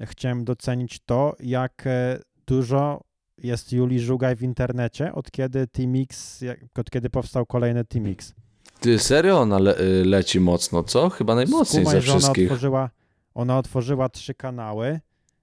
chciałem 0.00 0.44
docenić 0.44 1.00
to, 1.06 1.36
jak 1.40 1.82
e, 1.86 2.18
dużo 2.46 3.00
jest 3.38 3.72
Julii 3.72 4.00
Żugaj 4.00 4.36
w 4.36 4.42
internecie, 4.42 5.12
od 5.12 5.30
kiedy 5.30 5.66
Teamix, 5.66 6.40
jak- 6.40 6.60
od 6.78 6.90
kiedy 6.90 7.10
powstał 7.10 7.46
kolejny 7.46 7.84
Teamix. 7.84 8.34
Ty 8.80 8.98
serio 8.98 9.40
ona 9.40 9.58
le- 9.58 9.80
y, 9.80 10.04
leci 10.04 10.40
mocno, 10.40 10.82
co? 10.82 11.10
Chyba 11.10 11.34
najmocniej 11.34 11.84
Skumaj, 11.84 12.00
ze 12.00 12.06
że 12.06 12.12
ona 12.12 12.20
wszystkich. 12.20 12.44
otworzyła, 12.44 12.90
Ona 13.34 13.58
otworzyła 13.58 14.08
trzy 14.08 14.34
kanały, 14.34 15.00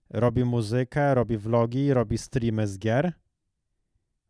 robi 0.09 0.43
muzykę, 0.45 1.15
robi 1.15 1.37
vlogi, 1.37 1.93
robi 1.93 2.17
streamy 2.17 2.67
z 2.67 2.79
gier, 2.79 3.13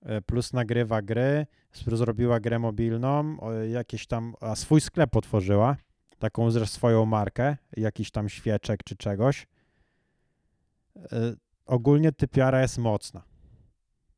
e, 0.01 0.21
plus 0.21 0.53
nagrywa 0.53 1.01
gry, 1.01 1.45
zrobiła 1.87 2.39
grę 2.39 2.59
mobilną, 2.59 3.37
jakieś 3.71 4.07
tam, 4.07 4.35
a 4.41 4.55
swój 4.55 4.81
sklep 4.81 5.15
otworzyła, 5.15 5.75
taką 6.19 6.51
zresztą 6.51 6.75
swoją 6.75 7.05
markę, 7.05 7.57
jakiś 7.77 8.11
tam 8.11 8.29
świeczek 8.29 8.83
czy 8.83 8.95
czegoś. 8.95 9.47
E, 10.95 11.33
Ogólnie 11.65 12.11
typiara 12.11 12.61
jest 12.61 12.77
mocna. 12.77 13.23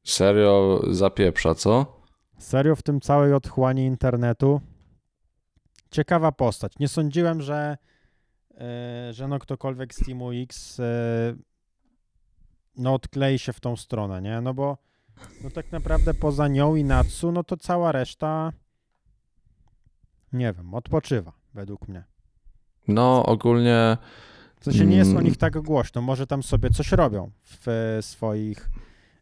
Serio 0.04 0.82
zapieprza, 0.90 1.56
co? 1.56 2.02
Serio 2.38 2.76
w 2.76 2.84
tym 2.84 3.02
całej 3.02 3.34
otchłani 3.34 3.86
internetu. 3.86 4.62
Ciekawa 5.92 6.32
postać. 6.32 6.80
Nie 6.80 6.88
sądziłem, 6.88 7.42
że, 7.42 7.78
e, 8.58 9.14
że 9.14 9.28
no 9.28 9.40
ktokolwiek 9.40 9.94
z 9.94 10.06
Teamu 10.06 10.32
X 10.32 10.80
e, 10.80 10.84
no 12.78 12.94
odklei 12.94 13.40
się 13.40 13.54
w 13.54 13.60
tą 13.60 13.76
stronę, 13.76 14.22
nie? 14.22 14.42
No 14.42 14.54
bo 14.54 14.78
no 15.44 15.50
tak 15.50 15.72
naprawdę 15.72 16.14
poza 16.14 16.48
nią 16.48 16.76
i 16.76 16.84
Natsu, 16.84 17.32
no 17.32 17.44
to 17.44 17.58
cała 17.58 17.92
reszta 17.92 18.54
nie 20.34 20.54
wiem, 20.54 20.74
odpoczywa 20.74 21.41
według 21.54 21.88
mnie. 21.88 22.04
No, 22.88 23.26
ogólnie 23.26 23.98
W 24.60 24.64
sensie 24.64 24.86
nie 24.86 24.98
jest 24.98 25.10
o 25.10 25.14
Mm. 25.14 25.24
nich 25.24 25.38
tak 25.38 25.58
głośno. 25.62 26.02
Może 26.02 26.28
tam 26.28 26.44
sobie 26.44 26.70
coś 26.70 26.92
robią 26.92 27.32
w 27.44 27.68
e, 27.68 28.02
swoich, 28.02 28.70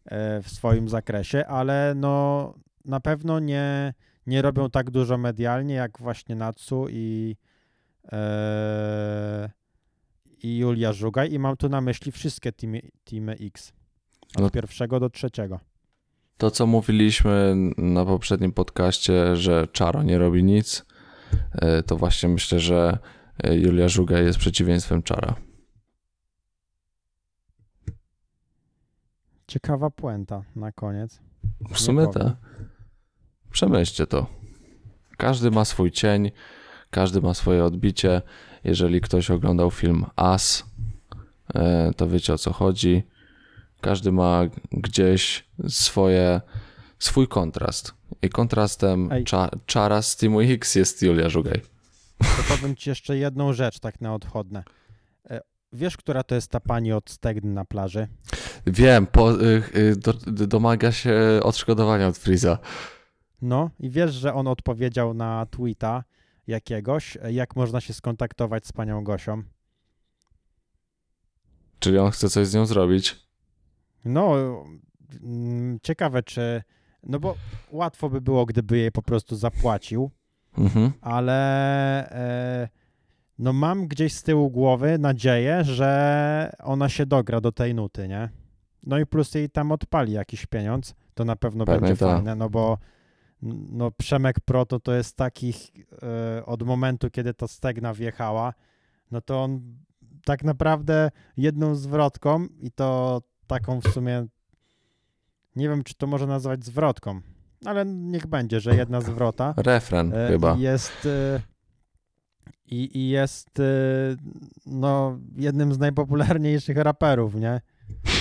e, 0.04 0.42
w 0.42 0.50
swoim 0.50 0.88
zakresie, 0.88 1.46
ale 1.46 1.92
no 1.96 2.54
na 2.84 3.00
pewno 3.00 3.38
nie, 3.38 3.94
nie 4.26 4.42
robią 4.42 4.70
tak 4.70 4.90
dużo 4.90 5.18
medialnie 5.18 5.74
jak 5.74 5.98
właśnie 5.98 6.34
Natsu 6.34 6.86
i, 6.90 7.36
e, 8.12 9.50
i 10.42 10.58
Julia 10.58 10.92
Żugaj 10.92 11.32
i 11.32 11.38
mam 11.38 11.56
tu 11.56 11.68
na 11.68 11.80
myśli 11.80 12.12
wszystkie 12.12 12.52
teamy, 12.52 12.80
teamy 13.04 13.32
X. 13.40 13.72
Od 14.36 14.42
No. 14.42 14.50
pierwszego 14.50 15.00
do 15.00 15.10
trzeciego. 15.10 15.60
to, 16.38 16.50
co 16.50 16.66
mówiliśmy 16.66 17.54
na 17.76 18.04
poprzednim 18.04 18.52
podcaście, 18.52 19.36
że 19.36 19.68
Czaro 19.72 20.02
nie 20.02 20.18
robi 20.18 20.44
nic, 20.44 20.84
to 21.86 21.96
właśnie 21.96 22.28
myślę, 22.28 22.60
że 22.60 22.98
e, 23.44 23.56
Julia 23.56 23.88
Żuga 23.88 24.18
jest 24.18 24.38
przeciwieństwem 24.38 25.02
Czara. 25.02 25.34
Ciekawa 29.46 29.90
puenta 29.90 30.42
na 30.56 30.72
koniec. 30.72 31.20
W 31.70 31.78
sumie 31.78 32.06
tak. 32.08 32.32
Przemyślcie 33.50 34.06
to. 34.06 34.26
Każdy 35.16 35.50
ma 35.50 35.64
swój 35.64 35.90
cień, 35.90 36.30
każdy 36.90 37.20
ma 37.20 37.34
swoje 37.34 37.64
odbicie. 37.64 38.22
Jeżeli 38.64 39.00
ktoś 39.00 39.30
oglądał 39.30 39.70
film 39.70 40.06
As, 40.16 40.64
e, 41.54 41.92
to 41.96 42.08
wiecie 42.08 42.34
o 42.34 42.38
co 42.38 42.52
chodzi. 42.52 43.02
Każdy 43.80 44.12
ma 44.12 44.42
gdzieś 44.72 45.48
swoje, 45.68 46.40
swój 47.00 47.28
kontrast. 47.28 47.94
I 48.22 48.28
kontrastem 48.28 49.12
Ej. 49.12 49.24
cza, 49.24 49.50
czara 49.66 50.02
z 50.02 50.16
Teamu 50.16 50.40
X 50.40 50.74
jest 50.74 51.02
Julia 51.02 51.28
Żugaj. 51.28 51.60
To 52.18 52.56
powiem 52.56 52.76
ci 52.76 52.90
jeszcze 52.90 53.16
jedną 53.16 53.52
rzecz, 53.52 53.78
tak 53.78 54.00
na 54.00 54.14
odchodne. 54.14 54.64
E, 55.30 55.40
Wiesz, 55.72 55.96
która 55.96 56.22
to 56.22 56.34
jest 56.34 56.50
ta 56.50 56.60
pani 56.60 56.92
od 56.92 57.10
Stegny 57.10 57.52
na 57.52 57.64
plaży? 57.64 58.08
Wiem, 58.66 59.06
po, 59.06 59.42
y, 59.42 59.62
y, 59.76 59.96
do, 59.96 60.12
domaga 60.46 60.92
się 60.92 61.40
odszkodowania 61.42 62.08
od 62.08 62.18
Freeza. 62.18 62.58
No 63.42 63.70
i 63.78 63.90
wiesz, 63.90 64.14
że 64.14 64.34
on 64.34 64.46
odpowiedział 64.46 65.14
na 65.14 65.46
tweeta 65.46 66.04
jakiegoś, 66.46 67.16
e, 67.22 67.32
jak 67.32 67.56
można 67.56 67.80
się 67.80 67.92
skontaktować 67.94 68.66
z 68.66 68.72
panią 68.72 69.04
Gosią. 69.04 69.42
Czyli 71.78 71.98
on 71.98 72.10
chce 72.10 72.28
coś 72.28 72.46
z 72.46 72.54
nią 72.54 72.66
zrobić. 72.66 73.16
No, 74.04 74.36
mm, 75.22 75.78
ciekawe 75.82 76.22
czy, 76.22 76.62
no 77.02 77.20
bo 77.20 77.34
łatwo 77.70 78.08
by 78.10 78.20
było, 78.20 78.46
gdyby 78.46 78.78
jej 78.78 78.92
po 78.92 79.02
prostu 79.02 79.36
zapłacił, 79.36 80.10
Mhm. 80.58 80.92
ale 81.00 81.36
e, 82.10 82.68
no 83.38 83.52
mam 83.52 83.86
gdzieś 83.88 84.12
z 84.14 84.22
tyłu 84.22 84.50
głowy 84.50 84.98
nadzieję, 84.98 85.64
że 85.64 86.52
ona 86.62 86.88
się 86.88 87.06
dogra 87.06 87.40
do 87.40 87.52
tej 87.52 87.74
nuty, 87.74 88.08
nie? 88.08 88.28
No 88.82 88.98
i 88.98 89.06
plus 89.06 89.34
jej 89.34 89.50
tam 89.50 89.72
odpali 89.72 90.12
jakiś 90.12 90.46
pieniądz, 90.46 90.94
to 91.14 91.24
na 91.24 91.36
pewno 91.36 91.64
Pewnie 91.64 91.80
będzie 91.80 91.96
tak. 91.96 92.08
fajne, 92.16 92.34
no 92.34 92.50
bo 92.50 92.78
no 93.70 93.90
Przemek 93.90 94.40
Pro 94.40 94.66
to, 94.66 94.80
to 94.80 94.92
jest 94.94 95.16
takich 95.16 95.56
e, 96.38 96.46
od 96.46 96.62
momentu, 96.62 97.10
kiedy 97.10 97.34
ta 97.34 97.48
stegna 97.48 97.94
wjechała, 97.94 98.54
no 99.10 99.20
to 99.20 99.42
on 99.42 99.60
tak 100.24 100.44
naprawdę 100.44 101.10
jedną 101.36 101.74
zwrotką 101.74 102.46
i 102.60 102.70
to 102.70 103.20
taką 103.46 103.80
w 103.80 103.88
sumie 103.88 104.26
nie 105.60 105.68
wiem, 105.68 105.84
czy 105.84 105.94
to 105.94 106.06
można 106.06 106.26
nazwać 106.26 106.64
zwrotką, 106.64 107.20
ale 107.64 107.86
niech 107.86 108.26
będzie, 108.26 108.60
że 108.60 108.76
jedna 108.76 109.00
zwrota 109.00 109.54
Refren 109.66 110.14
e, 110.14 110.28
chyba. 110.28 110.56
jest 110.58 111.06
e, 111.06 111.40
i, 112.66 112.98
i 112.98 113.08
jest 113.08 113.60
e, 113.60 113.62
no 114.66 115.18
jednym 115.36 115.74
z 115.74 115.78
najpopularniejszych 115.78 116.76
raperów, 116.76 117.34
nie? 117.34 117.60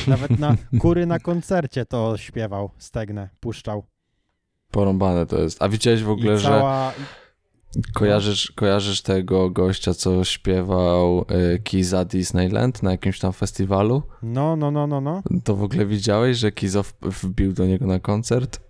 Nawet 0.07 0.39
na 0.39 0.55
kury 0.81 1.05
na 1.05 1.19
koncercie 1.19 1.85
to 1.85 2.17
śpiewał, 2.17 2.71
stegnę, 2.77 3.29
puszczał. 3.39 3.83
Porąbane 4.71 5.25
to 5.25 5.37
jest. 5.37 5.61
A 5.61 5.69
widziałeś 5.69 6.03
w 6.03 6.09
ogóle, 6.09 6.35
I 6.35 6.37
że 6.37 6.47
cała, 6.47 6.93
kojarzysz, 7.93 8.51
kojarzysz 8.51 9.01
tego 9.01 9.49
gościa, 9.49 9.93
co 9.93 10.23
śpiewał 10.23 11.25
y, 11.55 11.59
Kiza 11.59 12.05
Disneyland 12.05 12.83
na 12.83 12.91
jakimś 12.91 13.19
tam 13.19 13.33
festiwalu? 13.33 14.03
no, 14.23 14.55
no, 14.55 14.71
no, 14.71 14.87
no, 14.87 15.01
no. 15.01 15.23
To 15.43 15.55
w 15.55 15.63
ogóle 15.63 15.85
widziałeś, 15.85 16.37
że 16.37 16.51
Kizo 16.51 16.83
wbił 17.01 17.53
do 17.53 17.65
niego 17.65 17.85
na 17.85 17.99
koncert? 17.99 18.61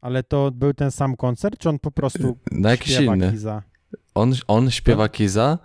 Ale 0.00 0.22
to 0.22 0.50
był 0.50 0.74
ten 0.74 0.90
sam 0.90 1.16
koncert, 1.16 1.58
czy 1.58 1.68
on 1.68 1.78
po 1.78 1.90
prostu 1.90 2.38
Na 2.50 2.70
jakiś 2.70 3.00
inny. 3.00 3.30
Kiza? 3.30 3.62
On, 4.14 4.32
on 4.48 4.70
śpiewa 4.70 5.08
Kiza 5.08 5.58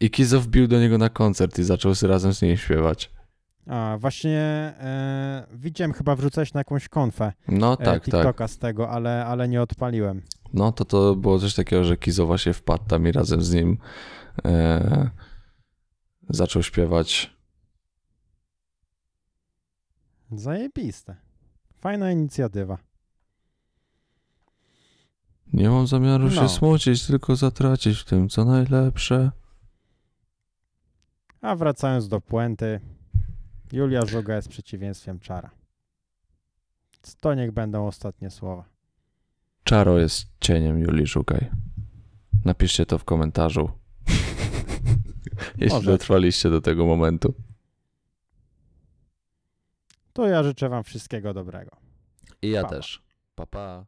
i 0.00 0.10
Kizo 0.10 0.40
wbił 0.40 0.68
do 0.68 0.80
niego 0.80 0.98
na 0.98 1.08
koncert 1.08 1.58
i 1.58 1.64
zaczął 1.64 1.92
razem 2.02 2.34
z 2.34 2.42
nim 2.42 2.56
śpiewać. 2.56 3.13
A, 3.66 3.96
właśnie 4.00 4.38
e, 4.80 5.46
widziałem, 5.52 5.92
chyba 5.92 6.16
wrzucałeś 6.16 6.52
na 6.54 6.60
jakąś 6.60 6.88
konfę 6.88 7.32
No 7.48 7.72
e, 7.72 7.76
tak, 7.76 7.84
tak. 7.86 8.02
TikToka 8.04 8.48
z 8.48 8.58
tego, 8.58 8.90
ale, 8.90 9.26
ale 9.26 9.48
nie 9.48 9.62
odpaliłem. 9.62 10.22
No 10.52 10.72
to 10.72 10.84
to 10.84 11.14
było 11.16 11.38
coś 11.38 11.54
takiego, 11.54 11.84
że 11.84 11.96
Kizo 11.96 12.26
właśnie 12.26 12.52
wpadł 12.52 12.84
tam 12.84 13.06
i 13.06 13.12
razem 13.12 13.42
z 13.42 13.52
nim 13.54 13.78
e, 14.44 15.10
zaczął 16.28 16.62
śpiewać. 16.62 17.34
Zajebiste. 20.32 21.16
Fajna 21.80 22.10
inicjatywa. 22.12 22.78
Nie 25.52 25.70
mam 25.70 25.86
zamiaru 25.86 26.24
No. 26.24 26.30
się 26.30 26.48
smucić, 26.48 27.06
tylko 27.06 27.36
zatracić 27.36 27.98
w 27.98 28.04
tym, 28.04 28.28
co 28.28 28.44
najlepsze. 28.44 29.30
A 31.40 31.56
wracając 31.56 32.08
do 32.08 32.20
puenty, 32.20 32.80
Julia 33.74 34.06
Żuga 34.06 34.36
jest 34.36 34.48
przeciwieństwem 34.48 35.20
Czara. 35.20 35.50
To 37.20 37.34
niech 37.34 37.52
będą 37.52 37.86
ostatnie 37.86 38.30
słowa. 38.30 38.64
Czaro 39.64 39.98
jest 39.98 40.26
cieniem 40.40 40.78
Julii 40.78 41.06
Żugaj. 41.06 41.50
Napiszcie 42.44 42.86
to 42.86 42.98
w 42.98 43.04
komentarzu. 43.04 43.70
Jeśli 45.58 45.76
Może. 45.76 45.90
dotrwaliście 45.90 46.50
do 46.50 46.60
tego 46.60 46.86
momentu. 46.86 47.34
To 50.12 50.26
ja 50.26 50.42
życzę 50.42 50.68
wam 50.68 50.84
wszystkiego 50.84 51.34
dobrego. 51.34 51.76
I 52.42 52.50
ja 52.50 52.62
Pa, 52.62 52.68
pa. 52.68 52.74
też. 52.74 53.02
Pa, 53.34 53.46
pa. 53.46 53.86